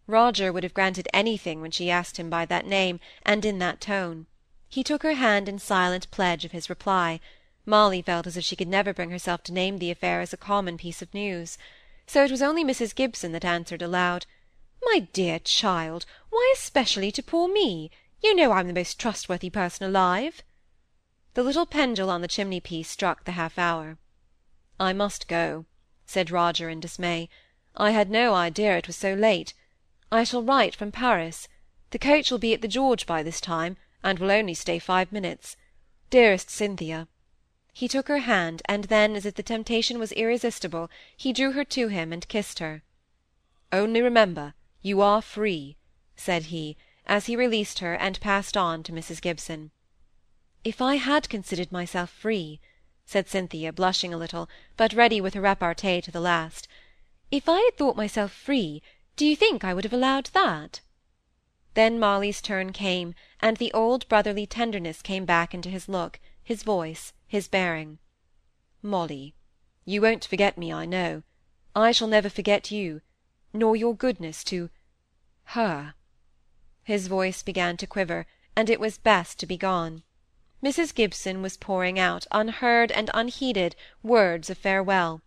Roger 0.06 0.54
would 0.54 0.62
have 0.62 0.72
granted 0.72 1.06
anything 1.12 1.60
when 1.60 1.70
she 1.70 1.90
asked 1.90 2.16
him 2.16 2.30
by 2.30 2.46
that 2.46 2.64
name, 2.64 2.98
and 3.26 3.44
in 3.44 3.58
that 3.58 3.78
tone. 3.78 4.26
He 4.70 4.82
took 4.82 5.02
her 5.02 5.12
hand 5.12 5.50
in 5.50 5.58
silent 5.58 6.10
pledge 6.10 6.46
of 6.46 6.52
his 6.52 6.70
reply. 6.70 7.20
Molly 7.66 8.00
felt 8.00 8.26
as 8.26 8.38
if 8.38 8.44
she 8.44 8.56
could 8.56 8.68
never 8.68 8.94
bring 8.94 9.10
herself 9.10 9.42
to 9.44 9.52
name 9.52 9.80
the 9.80 9.90
affair 9.90 10.22
as 10.22 10.32
a 10.32 10.38
common 10.38 10.78
piece 10.78 11.02
of 11.02 11.12
news. 11.12 11.58
So 12.06 12.24
it 12.24 12.30
was 12.30 12.40
only 12.40 12.64
Mrs. 12.64 12.94
Gibson 12.94 13.32
that 13.32 13.44
answered 13.44 13.82
aloud, 13.82 14.24
"My 14.80 15.00
dear 15.12 15.38
child, 15.38 16.06
why 16.30 16.54
especially 16.56 17.12
to 17.12 17.22
poor 17.22 17.52
me? 17.52 17.90
You 18.22 18.34
know 18.34 18.52
I'm 18.52 18.66
the 18.66 18.74
most 18.74 19.00
trustworthy 19.00 19.48
person 19.48 19.86
alive." 19.86 20.42
The 21.32 21.42
little 21.42 21.64
pendule 21.64 22.10
on 22.10 22.20
the 22.20 22.28
chimney-piece 22.28 22.90
struck 22.90 23.24
the 23.24 23.32
half-hour. 23.32 23.96
"I 24.78 24.92
must 24.92 25.26
go," 25.26 25.64
said 26.04 26.30
Roger 26.30 26.68
in 26.68 26.80
dismay. 26.80 27.30
"I 27.76 27.92
had 27.92 28.10
no 28.10 28.34
idea 28.34 28.76
it 28.76 28.86
was 28.86 28.96
so 28.96 29.14
late. 29.14 29.54
I 30.12 30.24
shall 30.24 30.42
write 30.42 30.76
from 30.76 30.92
Paris. 30.92 31.48
The 31.92 31.98
coach 31.98 32.30
will 32.30 32.38
be 32.38 32.52
at 32.52 32.60
the 32.60 32.68
George 32.68 33.06
by 33.06 33.22
this 33.22 33.40
time, 33.40 33.78
and 34.02 34.18
will 34.18 34.30
only 34.30 34.52
stay 34.52 34.78
five 34.78 35.12
minutes. 35.12 35.56
Dearest 36.10 36.50
Cynthia." 36.50 37.08
He 37.72 37.88
took 37.88 38.08
her 38.08 38.18
hand, 38.18 38.60
and 38.66 38.84
then, 38.84 39.16
as 39.16 39.24
if 39.24 39.34
the 39.34 39.42
temptation 39.42 39.98
was 39.98 40.12
irresistible, 40.12 40.90
he 41.16 41.32
drew 41.32 41.52
her 41.52 41.64
to 41.64 41.88
him 41.88 42.12
and 42.12 42.28
kissed 42.28 42.58
her. 42.58 42.82
"Only 43.72 44.02
remember, 44.02 44.52
you 44.82 45.00
are 45.00 45.22
free," 45.22 45.78
said 46.16 46.52
he, 46.52 46.76
as 47.06 47.26
he 47.26 47.36
released 47.36 47.78
her 47.78 47.94
and 47.94 48.20
passed 48.20 48.56
on 48.56 48.82
to 48.82 48.92
Mrs. 48.92 49.20
Gibson. 49.20 49.70
"If 50.64 50.82
I 50.82 50.96
had 50.96 51.28
considered 51.28 51.72
myself 51.72 52.10
free," 52.10 52.60
said 53.06 53.28
Cynthia, 53.28 53.72
blushing 53.72 54.12
a 54.12 54.18
little, 54.18 54.48
but 54.76 54.92
ready 54.92 55.20
with 55.20 55.34
her 55.34 55.40
repartee 55.40 56.00
to 56.02 56.10
the 56.10 56.20
last, 56.20 56.68
"if 57.30 57.48
I 57.48 57.60
had 57.60 57.76
thought 57.76 57.96
myself 57.96 58.32
free, 58.32 58.82
do 59.16 59.26
you 59.26 59.34
think 59.34 59.64
I 59.64 59.74
would 59.74 59.84
have 59.84 59.92
allowed 59.92 60.26
that?" 60.26 60.80
Then 61.74 61.98
Molly's 61.98 62.42
turn 62.42 62.72
came, 62.72 63.14
and 63.40 63.56
the 63.56 63.72
old 63.72 64.08
brotherly 64.08 64.46
tenderness 64.46 65.02
came 65.02 65.24
back 65.24 65.54
into 65.54 65.70
his 65.70 65.88
look, 65.88 66.20
his 66.42 66.62
voice, 66.62 67.12
his 67.26 67.48
bearing. 67.48 67.98
"Molly, 68.82 69.34
you 69.84 70.02
won't 70.02 70.24
forget 70.24 70.58
me, 70.58 70.72
I 70.72 70.84
know. 70.84 71.22
I 71.74 71.92
shall 71.92 72.08
never 72.08 72.28
forget 72.28 72.70
you, 72.70 73.00
nor 73.52 73.76
your 73.76 73.94
goodness 73.94 74.44
to 74.44 74.68
her." 75.44 75.94
His 76.84 77.08
voice 77.08 77.42
began 77.42 77.76
to 77.76 77.86
quiver, 77.86 78.26
and 78.56 78.70
it 78.70 78.80
was 78.80 78.96
best 78.96 79.38
to 79.40 79.46
be 79.46 79.56
gone. 79.56 80.02
Mrs. 80.62 80.94
Gibson 80.94 81.42
was 81.42 81.56
pouring 81.56 81.98
out, 81.98 82.26
unheard 82.30 82.92
and 82.92 83.10
unheeded, 83.14 83.76
words 84.02 84.50
of 84.50 84.58
farewell. 84.58 85.22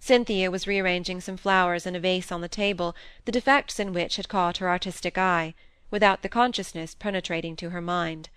Cynthia 0.00 0.50
was 0.50 0.66
rearranging 0.66 1.20
some 1.20 1.36
flowers 1.36 1.86
in 1.86 1.94
a 1.94 2.00
vase 2.00 2.32
on 2.32 2.40
the 2.40 2.48
table, 2.48 2.96
the 3.24 3.30
defects 3.32 3.78
in 3.78 3.92
which 3.92 4.16
had 4.16 4.28
caught 4.28 4.56
her 4.56 4.68
artistic 4.68 5.16
eye, 5.16 5.54
without 5.90 6.22
the 6.22 6.28
consciousness 6.28 6.94
penetrating 6.94 7.54
to 7.56 7.70
her 7.70 7.80
mind. 7.80 8.28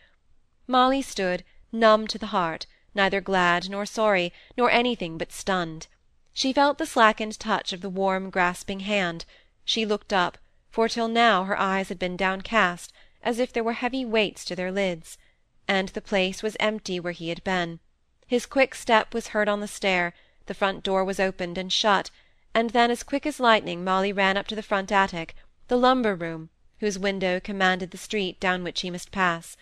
Molly 0.67 1.01
stood, 1.01 1.43
numb 1.71 2.05
to 2.07 2.17
the 2.19 2.27
heart, 2.27 2.67
neither 2.93 3.21
glad 3.21 3.69
nor 3.69 3.85
sorry, 3.85 4.31
nor 4.55 4.69
anything 4.69 5.17
but 5.17 5.31
stunned. 5.31 5.87
She 6.33 6.53
felt 6.53 6.77
the 6.77 6.85
slackened 6.85 7.39
touch 7.39 7.73
of 7.73 7.81
the 7.81 7.89
warm 7.89 8.29
grasping 8.29 8.81
hand; 8.81 9.25
she 9.63 9.85
looked 9.85 10.13
up, 10.13 10.37
for 10.75 10.89
till 10.89 11.07
now 11.07 11.45
her 11.45 11.57
eyes 11.57 11.87
had 11.87 11.97
been 11.97 12.17
downcast, 12.17 12.91
as 13.23 13.39
if 13.39 13.53
there 13.53 13.63
were 13.63 13.71
heavy 13.71 14.03
weights 14.03 14.43
to 14.43 14.57
their 14.57 14.73
lids 14.73 15.17
and 15.69 15.87
the 15.89 16.01
place 16.01 16.43
was 16.43 16.57
empty 16.59 16.99
where 16.99 17.13
he 17.13 17.29
had 17.29 17.41
been. 17.45 17.79
His 18.27 18.45
quick 18.45 18.75
step 18.75 19.13
was 19.13 19.29
heard 19.29 19.47
on 19.47 19.61
the 19.61 19.69
stair, 19.69 20.13
the 20.47 20.53
front 20.53 20.83
door 20.83 21.05
was 21.05 21.17
opened 21.17 21.57
and 21.57 21.71
shut, 21.71 22.11
and 22.53 22.71
then 22.71 22.91
as 22.91 23.03
quick 23.03 23.25
as 23.25 23.39
lightning 23.39 23.85
Molly 23.85 24.11
ran 24.11 24.35
up 24.35 24.47
to 24.47 24.55
the 24.55 24.61
front 24.61 24.91
attic, 24.91 25.33
the 25.69 25.77
lumber 25.77 26.13
room, 26.13 26.49
whose 26.81 26.99
window 26.99 27.39
commanded 27.39 27.91
the 27.91 27.97
street 27.97 28.37
down 28.41 28.61
which 28.61 28.81
he 28.81 28.91
must 28.91 29.13
pass. 29.13 29.55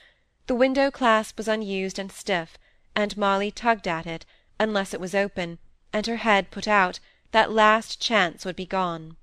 The 0.48 0.55
window 0.55 0.89
clasp 0.89 1.38
was 1.38 1.48
unused 1.48 2.00
and 2.00 2.12
stiff, 2.12 2.58
and 2.96 3.15
Molly 3.15 3.51
tugged 3.51 3.88
at 3.88 4.08
it, 4.08 4.25
unless 4.60 4.96
it 4.96 5.00
was 5.00 5.13
open, 5.13 5.60
and 5.93 6.08
her 6.08 6.17
head 6.17 6.50
put 6.50 6.67
out, 6.67 7.00
that 7.34 7.51
last 7.51 8.01
chance 8.01 8.46
would 8.46 8.55
be 8.55 8.65
gone. 8.65 9.15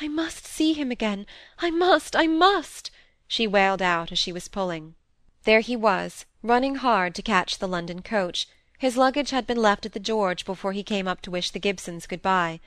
I 0.00 0.08
must 0.08 0.44
see 0.44 0.72
him 0.72 0.90
again. 0.90 1.24
I 1.60 1.70
must, 1.70 2.16
I 2.16 2.26
must, 2.26 2.90
she 3.28 3.46
wailed 3.46 3.80
out 3.80 4.10
as 4.10 4.18
she 4.18 4.32
was 4.32 4.48
pulling. 4.48 4.96
There 5.44 5.60
he 5.60 5.76
was, 5.76 6.26
running 6.42 6.74
hard 6.74 7.14
to 7.14 7.22
catch 7.22 7.58
the 7.58 7.68
London 7.68 8.02
coach; 8.02 8.48
his 8.76 8.96
luggage 8.96 9.30
had 9.30 9.46
been 9.46 9.62
left 9.62 9.86
at 9.86 9.92
the 9.92 10.00
George 10.00 10.44
before 10.44 10.72
he 10.72 10.82
came 10.82 11.06
up 11.06 11.20
to 11.20 11.30
wish 11.30 11.52
the 11.52 11.60
Gibsons 11.60 12.08
good-bye. 12.08 12.58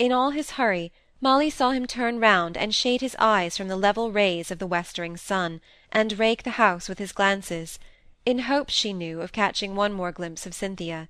In 0.00 0.10
all 0.10 0.30
his 0.30 0.50
hurry, 0.58 0.90
Molly 1.20 1.48
saw 1.48 1.70
him 1.70 1.86
turn 1.86 2.18
round 2.18 2.56
and 2.56 2.74
shade 2.74 3.02
his 3.02 3.14
eyes 3.20 3.56
from 3.56 3.68
the 3.68 3.76
level 3.76 4.10
rays 4.10 4.50
of 4.50 4.58
the 4.58 4.66
westering 4.66 5.16
sun, 5.16 5.60
and 5.92 6.18
rake 6.18 6.42
the 6.42 6.58
house 6.58 6.88
with 6.88 6.98
his 6.98 7.12
glances, 7.12 7.78
in 8.26 8.40
hopes, 8.40 8.74
she 8.74 8.92
knew, 8.92 9.20
of 9.20 9.30
catching 9.30 9.76
one 9.76 9.92
more 9.92 10.10
glimpse 10.10 10.44
of 10.44 10.54
Cynthia. 10.54 11.08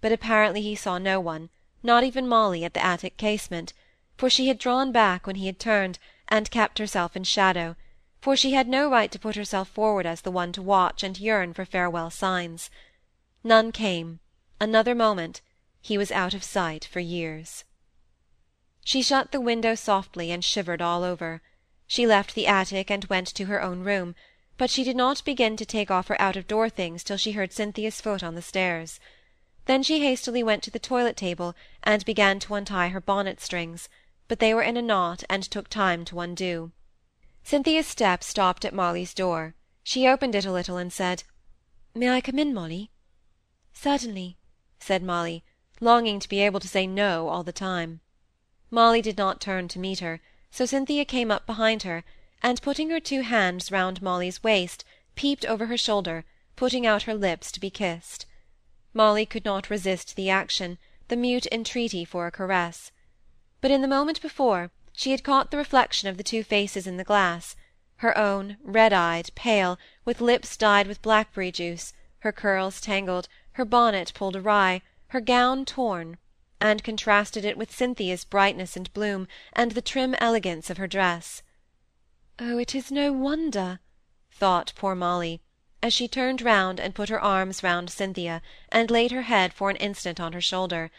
But 0.00 0.12
apparently 0.12 0.62
he 0.62 0.74
saw 0.74 0.96
no 0.96 1.20
one, 1.20 1.50
not 1.82 2.04
even 2.04 2.26
Molly 2.26 2.64
at 2.64 2.72
the 2.72 2.82
attic 2.82 3.18
casement, 3.18 3.74
for 4.16 4.30
she 4.30 4.48
had 4.48 4.58
drawn 4.58 4.90
back 4.90 5.26
when 5.26 5.36
he 5.36 5.44
had 5.44 5.58
turned, 5.58 5.98
and 6.28 6.50
kept 6.50 6.78
herself 6.78 7.14
in 7.14 7.22
shadow, 7.22 7.76
for 8.22 8.34
she 8.34 8.52
had 8.52 8.66
no 8.66 8.88
right 8.88 9.12
to 9.12 9.18
put 9.18 9.36
herself 9.36 9.68
forward 9.68 10.06
as 10.06 10.22
the 10.22 10.30
one 10.30 10.50
to 10.50 10.62
watch 10.62 11.02
and 11.02 11.18
yearn 11.18 11.52
for 11.52 11.66
farewell 11.66 12.08
signs. 12.08 12.70
None 13.42 13.70
came; 13.70 14.20
another 14.58 14.94
moment, 14.94 15.42
he 15.82 15.98
was 15.98 16.10
out 16.10 16.32
of 16.32 16.42
sight 16.42 16.86
for 16.86 17.00
years. 17.00 17.64
She 18.82 19.02
shut 19.02 19.30
the 19.30 19.42
window 19.42 19.74
softly 19.74 20.30
and 20.30 20.42
shivered 20.42 20.80
all 20.80 21.02
over. 21.02 21.42
She 21.86 22.06
left 22.06 22.34
the 22.34 22.46
attic 22.46 22.90
and 22.90 23.04
went 23.06 23.26
to 23.34 23.44
her 23.44 23.60
own 23.60 23.80
room, 23.80 24.14
but 24.56 24.70
she 24.70 24.84
did 24.84 24.96
not 24.96 25.22
begin 25.24 25.54
to 25.58 25.66
take 25.66 25.90
off 25.90 26.08
her 26.08 26.18
out-of-door 26.18 26.70
things 26.70 27.04
till 27.04 27.18
she 27.18 27.32
heard 27.32 27.52
Cynthia's 27.52 28.00
foot 28.00 28.22
on 28.22 28.36
the 28.36 28.40
stairs. 28.40 29.00
Then 29.66 29.82
she 29.82 30.00
hastily 30.00 30.42
went 30.42 30.62
to 30.62 30.70
the 30.70 30.78
toilet 30.78 31.16
table 31.18 31.54
and 31.82 32.02
began 32.06 32.38
to 32.40 32.54
untie 32.54 32.88
her 32.88 33.02
bonnet 33.02 33.42
strings, 33.42 33.90
but 34.26 34.38
they 34.38 34.54
were 34.54 34.62
in 34.62 34.76
a 34.76 34.82
knot 34.82 35.22
and 35.28 35.42
took 35.42 35.68
time 35.68 36.04
to 36.04 36.20
undo. 36.20 36.72
Cynthia's 37.42 37.86
step 37.86 38.24
stopped 38.24 38.64
at 38.64 38.74
Molly's 38.74 39.12
door. 39.12 39.54
She 39.82 40.08
opened 40.08 40.34
it 40.34 40.46
a 40.46 40.52
little 40.52 40.78
and 40.78 40.92
said, 40.92 41.24
"May 41.94 42.08
I 42.08 42.20
come 42.22 42.38
in, 42.38 42.54
Molly?" 42.54 42.90
"Certainly," 43.74 44.38
said 44.78 45.02
Molly, 45.02 45.44
longing 45.80 46.20
to 46.20 46.28
be 46.28 46.40
able 46.40 46.60
to 46.60 46.68
say 46.68 46.86
no 46.86 47.28
all 47.28 47.42
the 47.42 47.52
time. 47.52 48.00
Molly 48.70 49.02
did 49.02 49.18
not 49.18 49.40
turn 49.40 49.68
to 49.68 49.78
meet 49.78 49.98
her, 50.00 50.20
so 50.50 50.64
Cynthia 50.64 51.04
came 51.04 51.30
up 51.30 51.44
behind 51.44 51.82
her, 51.82 52.02
and 52.42 52.62
putting 52.62 52.90
her 52.90 53.00
two 53.00 53.20
hands 53.20 53.70
round 53.70 54.00
Molly's 54.00 54.42
waist, 54.42 54.84
peeped 55.14 55.44
over 55.44 55.66
her 55.66 55.76
shoulder, 55.76 56.24
putting 56.56 56.86
out 56.86 57.02
her 57.02 57.14
lips 57.14 57.52
to 57.52 57.60
be 57.60 57.70
kissed. 57.70 58.24
Molly 58.92 59.26
could 59.26 59.44
not 59.44 59.68
resist 59.68 60.16
the 60.16 60.30
action, 60.30 60.78
the 61.08 61.16
mute 61.16 61.46
entreaty 61.52 62.04
for 62.04 62.26
a 62.26 62.32
caress. 62.32 62.90
But 63.64 63.70
in 63.70 63.80
the 63.80 63.88
moment 63.88 64.20
before, 64.20 64.70
she 64.92 65.12
had 65.12 65.24
caught 65.24 65.50
the 65.50 65.56
reflection 65.56 66.06
of 66.06 66.18
the 66.18 66.22
two 66.22 66.44
faces 66.44 66.86
in 66.86 66.98
the 66.98 67.02
glass 67.02 67.56
her 67.96 68.14
own, 68.18 68.58
red-eyed, 68.62 69.30
pale, 69.34 69.78
with 70.04 70.20
lips 70.20 70.54
dyed 70.58 70.86
with 70.86 71.00
blackberry 71.00 71.50
juice, 71.50 71.94
her 72.18 72.30
curls 72.30 72.78
tangled, 72.78 73.26
her 73.52 73.64
bonnet 73.64 74.12
pulled 74.14 74.36
awry, 74.36 74.82
her 75.06 75.20
gown 75.22 75.64
torn, 75.64 76.18
and 76.60 76.84
contrasted 76.84 77.42
it 77.46 77.56
with 77.56 77.74
Cynthia's 77.74 78.26
brightness 78.26 78.76
and 78.76 78.92
bloom, 78.92 79.26
and 79.54 79.72
the 79.72 79.80
trim 79.80 80.14
elegance 80.18 80.68
of 80.68 80.76
her 80.76 80.86
dress. 80.86 81.42
Oh, 82.38 82.58
it 82.58 82.74
is 82.74 82.92
no 82.92 83.14
wonder, 83.14 83.80
thought 84.30 84.74
poor 84.76 84.94
Molly, 84.94 85.40
as 85.82 85.94
she 85.94 86.06
turned 86.06 86.42
round 86.42 86.78
and 86.78 86.94
put 86.94 87.08
her 87.08 87.18
arms 87.18 87.62
round 87.62 87.88
Cynthia, 87.88 88.42
and 88.70 88.90
laid 88.90 89.10
her 89.10 89.22
head 89.22 89.54
for 89.54 89.70
an 89.70 89.76
instant 89.76 90.20
on 90.20 90.34
her 90.34 90.42
shoulder 90.42 90.90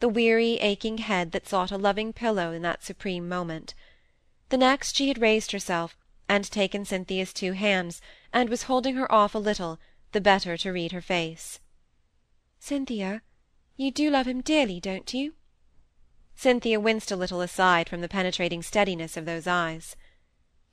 the 0.00 0.08
weary, 0.08 0.54
aching 0.60 0.98
head 0.98 1.30
that 1.32 1.46
sought 1.46 1.70
a 1.70 1.76
loving 1.76 2.12
pillow 2.12 2.52
in 2.52 2.62
that 2.62 2.82
supreme 2.82 3.28
moment. 3.28 3.74
The 4.48 4.56
next 4.56 4.96
she 4.96 5.08
had 5.08 5.20
raised 5.20 5.52
herself, 5.52 5.96
and 6.26 6.50
taken 6.50 6.84
Cynthia's 6.84 7.32
two 7.34 7.52
hands, 7.52 8.00
and 8.32 8.48
was 8.48 8.62
holding 8.62 8.94
her 8.96 9.12
off 9.12 9.34
a 9.34 9.38
little, 9.38 9.78
the 10.12 10.20
better 10.20 10.56
to 10.56 10.72
read 10.72 10.92
her 10.92 11.02
face. 11.02 11.60
"Cynthia, 12.58 13.20
you 13.76 13.90
do 13.90 14.10
love 14.10 14.26
him 14.26 14.40
dearly, 14.40 14.80
don't 14.80 15.12
you?" 15.12 15.34
Cynthia 16.34 16.80
winced 16.80 17.10
a 17.10 17.16
little 17.16 17.42
aside 17.42 17.88
from 17.88 18.00
the 18.00 18.08
penetrating 18.08 18.62
steadiness 18.62 19.18
of 19.18 19.26
those 19.26 19.46
eyes. 19.46 19.96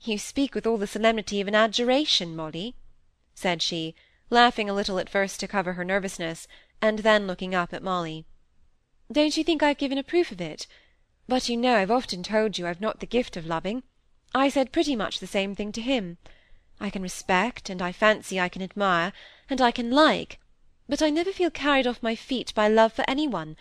"You 0.01 0.17
speak 0.17 0.55
with 0.55 0.65
all 0.65 0.77
the 0.77 0.87
solemnity 0.87 1.41
of 1.41 1.49
an 1.49 1.55
adjuration, 1.55 2.33
Molly," 2.33 2.75
said 3.33 3.61
she, 3.61 3.93
laughing 4.29 4.69
a 4.69 4.73
little 4.73 4.99
at 4.99 5.09
first 5.09 5.41
to 5.41 5.47
cover 5.49 5.73
her 5.73 5.83
nervousness, 5.83 6.47
and 6.81 6.99
then 6.99 7.27
looking 7.27 7.53
up 7.53 7.73
at 7.73 7.83
Molly. 7.83 8.25
"Don't 9.09 9.37
you 9.37 9.43
think 9.45 9.63
I've 9.63 9.77
given 9.77 9.97
a 9.97 10.03
proof 10.03 10.33
of 10.33 10.41
it? 10.41 10.67
But 11.29 11.47
you 11.47 11.55
know 11.55 11.77
I've 11.77 11.89
often 11.91 12.23
told 12.23 12.57
you 12.57 12.67
I've 12.67 12.81
not 12.81 12.99
the 12.99 13.05
gift 13.05 13.37
of 13.37 13.45
loving. 13.45 13.83
I 14.35 14.49
said 14.49 14.73
pretty 14.73 14.97
much 14.97 15.19
the 15.19 15.27
same 15.27 15.55
thing 15.55 15.71
to 15.71 15.81
him. 15.81 16.17
I 16.79 16.89
can 16.89 17.01
respect, 17.01 17.69
and 17.69 17.81
I 17.81 17.93
fancy 17.93 18.37
I 18.37 18.49
can 18.49 18.61
admire, 18.61 19.13
and 19.49 19.61
I 19.61 19.71
can 19.71 19.91
like, 19.91 20.39
but 20.89 21.01
I 21.01 21.09
never 21.09 21.31
feel 21.31 21.49
carried 21.49 21.87
off 21.87 22.03
my 22.03 22.15
feet 22.15 22.53
by 22.53 22.67
love 22.67 22.91
for 22.91 23.05
any 23.07 23.29
one, 23.29 23.55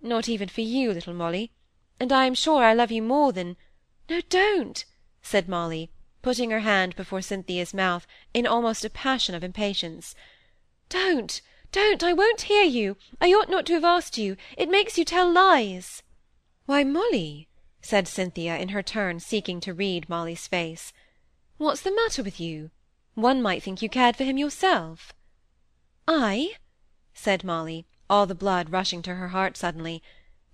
not 0.00 0.26
even 0.26 0.48
for 0.48 0.62
you, 0.62 0.92
little 0.92 1.12
Molly, 1.12 1.52
and 2.00 2.10
I 2.10 2.24
am 2.24 2.34
sure 2.34 2.64
I 2.64 2.72
love 2.72 2.90
you 2.90 3.02
more 3.02 3.30
than 3.30 3.58
no, 4.08 4.22
don't!" 4.22 4.86
said 5.20 5.50
Molly, 5.50 5.90
putting 6.22 6.50
her 6.50 6.60
hand 6.60 6.96
before 6.96 7.20
Cynthia's 7.20 7.74
mouth 7.74 8.06
in 8.32 8.46
almost 8.46 8.86
a 8.86 8.90
passion 8.90 9.34
of 9.34 9.44
impatience. 9.44 10.14
"Don't, 10.88 11.42
don't! 11.70 12.02
I 12.02 12.14
won't 12.14 12.40
hear 12.48 12.62
you. 12.64 12.96
I 13.20 13.30
ought 13.34 13.50
not 13.50 13.66
to 13.66 13.74
have 13.74 13.84
asked 13.84 14.16
you. 14.16 14.38
It 14.56 14.70
makes 14.70 14.96
you 14.96 15.04
tell 15.04 15.30
lies." 15.30 16.02
"Why, 16.64 16.82
Molly," 16.82 17.46
said 17.82 18.08
Cynthia, 18.08 18.56
in 18.56 18.70
her 18.70 18.82
turn 18.82 19.20
seeking 19.20 19.60
to 19.60 19.74
read 19.74 20.08
Molly's 20.08 20.48
face, 20.48 20.94
"what's 21.58 21.82
the 21.82 21.94
matter 21.94 22.22
with 22.22 22.40
you? 22.40 22.70
One 23.12 23.42
might 23.42 23.62
think 23.62 23.82
you 23.82 23.90
cared 23.90 24.16
for 24.16 24.24
him 24.24 24.38
yourself." 24.38 25.12
"I?" 26.06 26.56
said 27.12 27.44
Molly, 27.44 27.86
all 28.08 28.24
the 28.24 28.34
blood 28.34 28.72
rushing 28.72 29.02
to 29.02 29.16
her 29.16 29.28
heart 29.28 29.58
suddenly. 29.58 30.02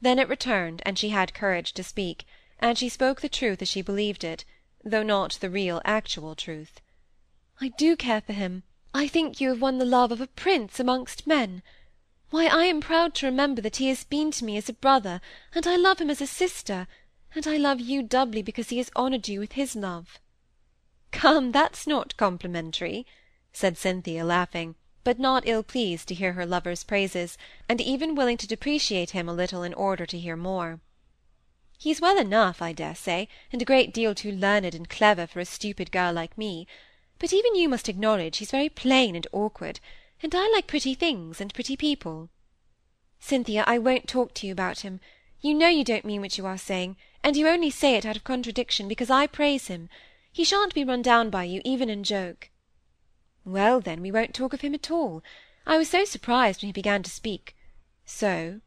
Then 0.01 0.19
it 0.19 0.29
returned, 0.29 0.83
and 0.85 0.99
she 0.99 1.11
had 1.11 1.33
courage 1.33 1.75
to 1.75 1.85
speak, 1.85 2.25
and 2.59 2.77
she 2.77 2.89
spoke 2.89 3.21
the 3.21 3.29
truth 3.29 3.63
as 3.63 3.69
she 3.69 3.83
believed 3.83 4.25
it, 4.25 4.45
though 4.83 5.05
not 5.05 5.35
the 5.35 5.49
real 5.49 5.81
actual 5.85 6.35
truth. 6.35 6.81
"I 7.61 7.69
do 7.69 7.95
care 7.95 8.21
for 8.21 8.33
him. 8.33 8.65
I 8.97 9.09
think 9.09 9.41
you 9.41 9.49
have 9.49 9.61
won 9.61 9.79
the 9.79 9.85
love 9.85 10.13
of 10.13 10.21
a 10.21 10.29
prince 10.29 10.79
amongst 10.79 11.27
men. 11.27 11.65
Why, 12.31 12.47
I 12.47 12.67
am 12.67 12.81
proud 12.81 13.13
to 13.17 13.27
remember 13.27 13.61
that 13.61 13.77
he 13.77 13.89
has 13.89 14.05
been 14.05 14.31
to 14.31 14.45
me 14.45 14.57
as 14.57 14.69
a 14.69 14.73
brother, 14.73 15.21
and 15.53 15.67
I 15.67 15.75
love 15.75 16.01
him 16.01 16.11
as 16.11 16.21
a 16.21 16.27
sister, 16.29 16.87
and 17.35 17.45
I 17.47 17.57
love 17.57 17.81
you 17.81 18.05
doubly 18.05 18.41
because 18.41 18.69
he 18.69 18.79
has 18.79 18.93
honoured 18.95 19.27
you 19.27 19.41
with 19.41 19.53
his 19.53 19.75
love." 19.75 20.21
"Come, 21.11 21.51
that's 21.51 21.89
not 21.89 22.17
complimentary," 22.17 23.05
said 23.53 23.77
Cynthia, 23.77 24.25
laughing 24.25 24.77
but 25.03 25.19
not 25.19 25.43
ill-pleased 25.47 26.09
to 26.09 26.15
hear 26.15 26.33
her 26.33 26.47
lover's 26.47 26.83
praises, 26.83 27.37
and 27.69 27.81
even 27.81 28.15
willing 28.15 28.39
to 28.39 28.47
depreciate 28.47 29.11
him 29.11 29.29
a 29.29 29.35
little 29.35 29.63
in 29.63 29.75
order 29.75 30.07
to 30.07 30.19
hear 30.19 30.37
more. 30.37 30.81
He's 31.77 32.01
well 32.01 32.19
enough, 32.19 32.63
I 32.63 32.73
dare 32.73 32.95
say, 32.95 33.29
and 33.53 33.61
a 33.61 33.67
great 33.67 33.93
deal 33.93 34.15
too 34.15 34.33
learned 34.33 34.75
and 34.75 34.89
clever 34.89 35.27
for 35.27 35.41
a 35.41 35.45
stupid 35.45 35.93
girl 35.93 36.13
like 36.13 36.39
me; 36.39 36.67
but 37.25 37.33
even 37.33 37.55
you 37.55 37.71
must 37.71 37.89
acknowledge 37.89 38.37
he's 38.37 38.51
very 38.51 38.69
plain 38.69 39.17
and 39.17 39.27
awkward, 39.33 39.81
and 40.23 40.35
I 40.35 40.47
like 40.51 40.67
pretty 40.67 40.93
things 40.93 41.41
and 41.41 41.55
pretty 41.55 41.75
people. 41.75 42.29
Cynthia, 43.19 43.65
I 43.67 43.79
won't 43.79 44.07
talk 44.07 44.35
to 44.35 44.47
you 44.47 44.53
about 44.53 44.81
him. 44.81 45.01
You 45.41 45.55
know 45.55 45.69
you 45.69 45.85
don't 45.85 46.05
mean 46.05 46.21
what 46.21 46.37
you 46.37 46.45
are 46.45 46.59
saying, 46.59 46.99
and 47.23 47.35
you 47.35 47.49
only 47.49 47.71
say 47.71 47.95
it 47.95 48.05
out 48.05 48.17
of 48.17 48.25
contradiction 48.25 48.89
because 48.89 49.09
I 49.09 49.27
praise 49.27 49.69
him. 49.69 49.89
He 50.33 50.45
shan't 50.45 50.75
be 50.75 50.85
run 50.85 51.01
down 51.01 51.31
by 51.31 51.45
you, 51.45 51.63
even 51.65 51.89
in 51.89 52.05
joke. 52.05 52.51
Well, 53.43 53.81
then, 53.81 54.03
we 54.03 54.13
won't 54.13 54.35
talk 54.35 54.53
of 54.53 54.61
him 54.61 54.75
at 54.75 54.91
all. 54.91 55.25
I 55.67 55.79
was 55.79 55.89
so 55.89 56.05
surprised 56.05 56.61
when 56.61 56.69
he 56.69 56.73
began 56.75 57.03
to 57.05 57.11
speak. 57.11 57.57
So—" 58.05 58.61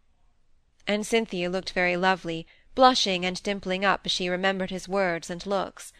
And 0.87 1.05
Cynthia 1.05 1.47
looked 1.51 1.73
very 1.73 1.95
lovely, 1.95 2.47
blushing 2.73 3.23
and 3.23 3.39
dimpling 3.43 3.85
up 3.85 4.01
as 4.05 4.11
she 4.11 4.29
remembered 4.29 4.71
his 4.71 4.87
words 4.87 5.29
and 5.29 5.45
looks. 5.45 5.93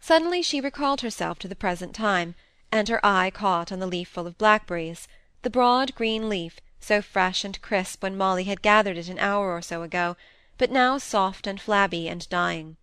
Suddenly 0.00 0.42
she 0.42 0.60
recalled 0.60 1.00
herself 1.00 1.38
to 1.40 1.48
the 1.48 1.56
present 1.56 1.94
time, 1.94 2.34
and 2.70 2.88
her 2.88 3.04
eye 3.04 3.30
caught 3.30 3.72
on 3.72 3.78
the 3.78 3.86
leaf 3.86 4.08
full 4.08 4.26
of 4.26 4.38
blackberries, 4.38 5.08
the 5.42 5.50
broad 5.50 5.94
green 5.94 6.28
leaf, 6.28 6.60
so 6.80 7.02
fresh 7.02 7.44
and 7.44 7.60
crisp 7.60 8.02
when 8.02 8.16
Molly 8.16 8.44
had 8.44 8.62
gathered 8.62 8.96
it 8.96 9.08
an 9.08 9.18
hour 9.18 9.52
or 9.54 9.62
so 9.62 9.82
ago, 9.82 10.16
but 10.56 10.70
now 10.70 10.98
soft 10.98 11.46
and 11.46 11.60
flabby 11.60 12.08
and 12.08 12.28
dying. 12.28 12.76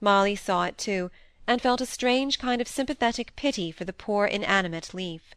Molly 0.00 0.36
saw 0.36 0.64
it 0.64 0.78
too, 0.78 1.10
and 1.46 1.60
felt 1.60 1.80
a 1.80 1.86
strange 1.86 2.38
kind 2.38 2.60
of 2.60 2.68
sympathetic 2.68 3.34
pity 3.36 3.72
for 3.72 3.84
the 3.84 3.92
poor 3.92 4.26
inanimate 4.26 4.94
leaf. 4.94 5.34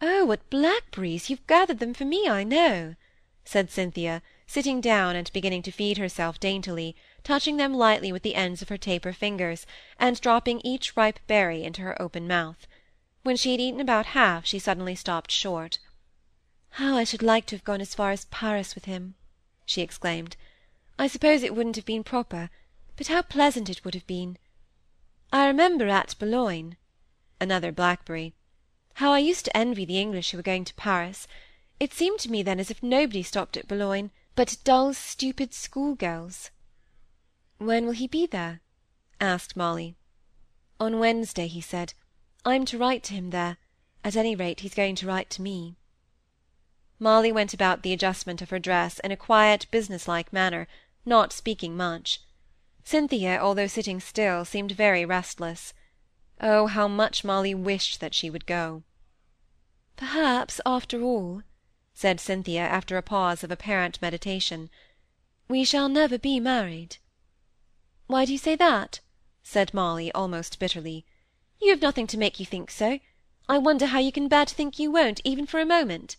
"Oh, 0.00 0.24
what 0.24 0.50
blackberries! 0.50 1.30
You've 1.30 1.46
gathered 1.46 1.78
them 1.78 1.94
for 1.94 2.04
me, 2.04 2.28
I 2.28 2.44
know," 2.44 2.96
said 3.44 3.70
Cynthia, 3.70 4.22
sitting 4.46 4.80
down 4.80 5.16
and 5.16 5.32
beginning 5.32 5.62
to 5.62 5.70
feed 5.72 5.98
herself 5.98 6.38
daintily, 6.38 6.94
touching 7.24 7.56
them 7.56 7.72
lightly 7.72 8.12
with 8.12 8.22
the 8.22 8.34
ends 8.34 8.60
of 8.60 8.68
her 8.68 8.76
taper 8.76 9.10
fingers, 9.10 9.66
and 9.98 10.20
dropping 10.20 10.60
each 10.62 10.94
ripe 10.94 11.18
berry 11.26 11.64
into 11.64 11.80
her 11.80 12.00
open 12.00 12.28
mouth. 12.28 12.66
When 13.22 13.34
she 13.34 13.52
had 13.52 13.60
eaten 13.62 13.80
about 13.80 14.06
half, 14.12 14.44
she 14.44 14.58
suddenly 14.58 14.94
stopped 14.94 15.30
short. 15.30 15.78
"How 16.72 16.98
I 16.98 17.04
should 17.04 17.22
like 17.22 17.46
to 17.46 17.56
have 17.56 17.64
gone 17.64 17.80
as 17.80 17.94
far 17.94 18.10
as 18.10 18.26
Paris 18.26 18.74
with 18.74 18.84
him!" 18.84 19.14
she 19.64 19.80
exclaimed. 19.80 20.36
"I 20.98 21.06
suppose 21.06 21.42
it 21.42 21.54
wouldn't 21.54 21.76
have 21.76 21.86
been 21.86 22.04
proper, 22.04 22.50
but 22.94 23.06
how 23.06 23.22
pleasant 23.22 23.70
it 23.70 23.86
would 23.86 23.94
have 23.94 24.06
been! 24.06 24.36
I 25.32 25.46
remember 25.46 25.88
at 25.88 26.14
Boulogne 26.18 26.76
(another 27.40 27.72
blackberry) 27.72 28.34
how 28.96 29.12
I 29.12 29.20
used 29.20 29.46
to 29.46 29.56
envy 29.56 29.86
the 29.86 29.98
English 29.98 30.32
who 30.32 30.36
were 30.36 30.42
going 30.42 30.66
to 30.66 30.74
Paris. 30.74 31.26
It 31.80 31.94
seemed 31.94 32.20
to 32.20 32.30
me 32.30 32.42
then 32.42 32.60
as 32.60 32.70
if 32.70 32.82
nobody 32.82 33.22
stopped 33.22 33.56
at 33.56 33.66
Boulogne 33.66 34.10
but 34.34 34.58
dull, 34.62 34.92
stupid 34.92 35.54
schoolgirls." 35.54 36.50
"When 37.58 37.86
will 37.86 37.92
he 37.92 38.08
be 38.08 38.26
there?" 38.26 38.60
asked 39.20 39.54
Molly. 39.56 39.94
"On 40.80 40.98
Wednesday, 40.98 41.46
he 41.46 41.60
said. 41.60 41.94
I'm 42.44 42.64
to 42.64 42.76
write 42.76 43.04
to 43.04 43.14
him 43.14 43.30
there; 43.30 43.58
at 44.02 44.16
any 44.16 44.34
rate, 44.34 44.58
he's 44.58 44.74
going 44.74 44.96
to 44.96 45.06
write 45.06 45.30
to 45.30 45.40
me." 45.40 45.76
Molly 46.98 47.30
went 47.30 47.54
about 47.54 47.82
the 47.84 47.92
adjustment 47.92 48.42
of 48.42 48.50
her 48.50 48.58
dress 48.58 48.98
in 49.04 49.12
a 49.12 49.16
quiet, 49.16 49.70
business-like 49.70 50.32
manner, 50.32 50.66
not 51.06 51.32
speaking 51.32 51.76
much. 51.76 52.20
Cynthia, 52.82 53.38
although 53.40 53.68
sitting 53.68 54.00
still, 54.00 54.44
seemed 54.44 54.72
very 54.72 55.04
restless. 55.04 55.74
Oh, 56.40 56.66
how 56.66 56.88
much 56.88 57.22
Molly 57.22 57.54
wished 57.54 58.00
that 58.00 58.14
she 58.14 58.30
would 58.30 58.46
go! 58.46 58.82
"Perhaps, 59.94 60.60
after 60.66 61.02
all," 61.04 61.44
said 61.94 62.18
Cynthia, 62.18 62.62
after 62.66 62.96
a 62.96 63.00
pause 63.02 63.44
of 63.44 63.52
apparent 63.52 64.02
meditation, 64.02 64.70
"we 65.46 65.62
shall 65.64 65.88
never 65.88 66.18
be 66.18 66.40
married." 66.40 66.96
"Why 68.06 68.26
do 68.26 68.32
you 68.32 68.38
say 68.38 68.54
that?" 68.56 69.00
said 69.42 69.72
Molly, 69.72 70.12
almost 70.12 70.58
bitterly. 70.58 71.06
"You 71.58 71.70
have 71.70 71.80
nothing 71.80 72.06
to 72.08 72.18
make 72.18 72.38
you 72.38 72.44
think 72.44 72.70
so. 72.70 73.00
I 73.48 73.56
wonder 73.56 73.86
how 73.86 73.98
you 73.98 74.12
can 74.12 74.28
bear 74.28 74.44
to 74.44 74.54
think 74.54 74.78
you 74.78 74.90
won't, 74.90 75.22
even 75.24 75.46
for 75.46 75.58
a 75.58 75.64
moment." 75.64 76.18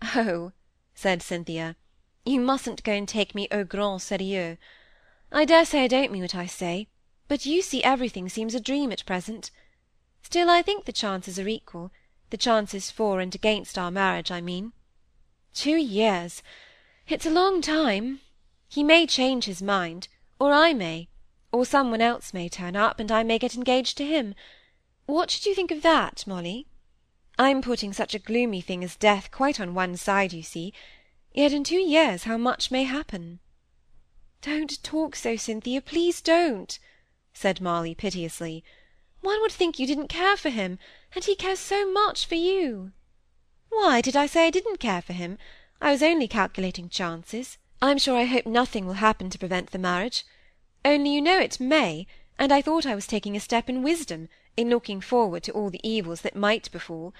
"Oh," 0.00 0.52
said 0.94 1.20
Cynthia, 1.20 1.76
"you 2.24 2.40
mustn't 2.40 2.82
go 2.82 2.92
and 2.92 3.06
take 3.06 3.34
me 3.34 3.46
au 3.50 3.62
grand 3.62 4.00
sérieux. 4.00 4.56
I 5.30 5.44
dare 5.44 5.66
say 5.66 5.84
I 5.84 5.86
don't 5.86 6.10
mean 6.10 6.22
what 6.22 6.34
I 6.34 6.46
say, 6.46 6.88
but 7.28 7.44
you 7.44 7.60
see 7.60 7.84
everything 7.84 8.30
seems 8.30 8.54
a 8.54 8.58
dream 8.58 8.90
at 8.90 9.04
present. 9.04 9.50
Still, 10.22 10.48
I 10.48 10.62
think 10.62 10.86
the 10.86 10.94
chances 10.94 11.38
are 11.38 11.46
equal, 11.46 11.92
the 12.30 12.38
chances 12.38 12.90
for 12.90 13.20
and 13.20 13.34
against 13.34 13.76
our 13.76 13.90
marriage, 13.90 14.30
I 14.30 14.40
mean. 14.40 14.72
Two 15.52 15.76
years! 15.76 16.42
It's 17.06 17.26
a 17.26 17.30
long 17.30 17.60
time. 17.60 18.22
He 18.66 18.82
may 18.82 19.06
change 19.06 19.44
his 19.44 19.60
mind, 19.60 20.08
or 20.38 20.52
I 20.52 20.72
may, 20.72 21.08
or 21.52 21.64
some 21.64 21.90
one 21.90 22.02
else 22.02 22.34
may 22.34 22.48
turn 22.48 22.76
up, 22.76 23.00
and 23.00 23.10
I 23.10 23.22
may 23.22 23.38
get 23.38 23.54
engaged 23.54 23.96
to 23.98 24.04
him. 24.04 24.34
What 25.06 25.30
should 25.30 25.46
you 25.46 25.54
think 25.54 25.70
of 25.70 25.82
that, 25.82 26.26
Molly? 26.26 26.66
I'm 27.38 27.62
putting 27.62 27.92
such 27.92 28.14
a 28.14 28.18
gloomy 28.18 28.60
thing 28.60 28.82
as 28.82 28.96
death 28.96 29.30
quite 29.30 29.60
on 29.60 29.74
one 29.74 29.96
side, 29.96 30.32
you 30.32 30.42
see, 30.42 30.72
yet 31.32 31.52
in 31.52 31.64
two 31.64 31.78
years 31.78 32.24
how 32.24 32.36
much 32.36 32.70
may 32.70 32.84
happen! 32.84 33.40
"Don't 34.42 34.82
talk 34.82 35.16
so, 35.16 35.36
Cynthia, 35.36 35.80
please 35.80 36.20
don't," 36.20 36.78
said 37.32 37.60
Molly, 37.60 37.94
piteously. 37.94 38.62
"One 39.20 39.40
would 39.40 39.52
think 39.52 39.78
you 39.78 39.86
didn't 39.86 40.08
care 40.08 40.36
for 40.36 40.50
him, 40.50 40.78
and 41.14 41.24
he 41.24 41.34
cares 41.34 41.58
so 41.58 41.90
much 41.90 42.26
for 42.26 42.36
you." 42.36 42.92
"Why, 43.70 44.00
did 44.00 44.16
I 44.16 44.26
say 44.26 44.46
I 44.46 44.50
didn't 44.50 44.78
care 44.78 45.02
for 45.02 45.12
him? 45.12 45.36
I 45.80 45.90
was 45.90 46.02
only 46.02 46.28
calculating 46.28 46.88
chances. 46.88 47.58
I'm 47.82 47.98
sure 47.98 48.16
I 48.16 48.24
hope 48.24 48.46
nothing 48.46 48.86
will 48.86 48.94
happen 48.94 49.28
to 49.28 49.38
prevent 49.38 49.70
the 49.70 49.78
marriage. 49.78 50.24
Only 50.84 51.10
you 51.10 51.20
know 51.20 51.38
it 51.38 51.60
may, 51.60 52.06
and 52.38 52.50
I 52.50 52.62
thought 52.62 52.86
I 52.86 52.94
was 52.94 53.06
taking 53.06 53.36
a 53.36 53.40
step 53.40 53.68
in 53.68 53.82
wisdom, 53.82 54.28
in 54.56 54.70
looking 54.70 55.02
forward 55.02 55.42
to 55.42 55.52
all 55.52 55.68
the 55.68 55.86
evils 55.86 56.22
that 56.22 56.34
might 56.34 56.72
befall. 56.72 57.12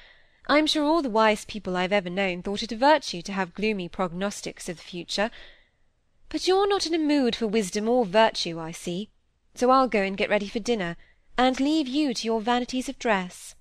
I'm 0.49 0.67
sure 0.67 0.85
all 0.85 1.03
the 1.03 1.11
wise 1.11 1.45
people 1.45 1.77
I've 1.77 1.93
ever 1.93 2.09
known 2.09 2.43
thought 2.43 2.63
it 2.63 2.73
a 2.73 2.77
virtue 2.77 3.21
to 3.23 3.33
have 3.33 3.55
gloomy 3.55 3.89
prognostics 3.89 4.69
of 4.69 4.77
the 4.77 4.83
future, 4.83 5.31
but 6.31 6.47
you're 6.47 6.69
not 6.69 6.87
in 6.87 6.95
a 6.95 6.99
mood 6.99 7.37
for 7.37 7.47
wisdom 7.47 7.89
or 7.89 8.07
virtue, 8.07 8.59
I 8.59 8.73
see, 8.73 9.11
so 9.55 9.71
I'll 9.71 9.89
go 9.89 10.03
and 10.03 10.17
get 10.17 10.31
ready 10.31 10.49
for 10.49 10.59
dinner, 10.59 10.97
and 11.37 11.61
leave 11.61 11.87
you 11.87 12.15
to 12.15 12.27
your 12.27 12.41
vanities 12.41 12.89
of 12.89 12.99
dress." 12.99 13.55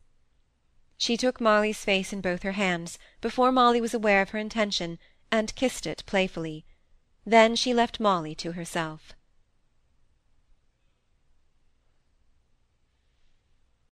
She 0.97 1.17
took 1.17 1.41
Molly's 1.41 1.83
face 1.83 2.13
in 2.13 2.21
both 2.21 2.43
her 2.43 2.53
hands, 2.53 2.97
before 3.19 3.51
Molly 3.51 3.81
was 3.81 3.93
aware 3.93 4.21
of 4.21 4.29
her 4.29 4.39
intention, 4.39 4.97
and 5.29 5.53
kissed 5.55 5.85
it 5.85 6.03
playfully. 6.05 6.63
Then 7.25 7.55
she 7.55 7.73
left 7.73 7.99
Molly 7.99 8.35
to 8.35 8.51
herself. 8.51 9.13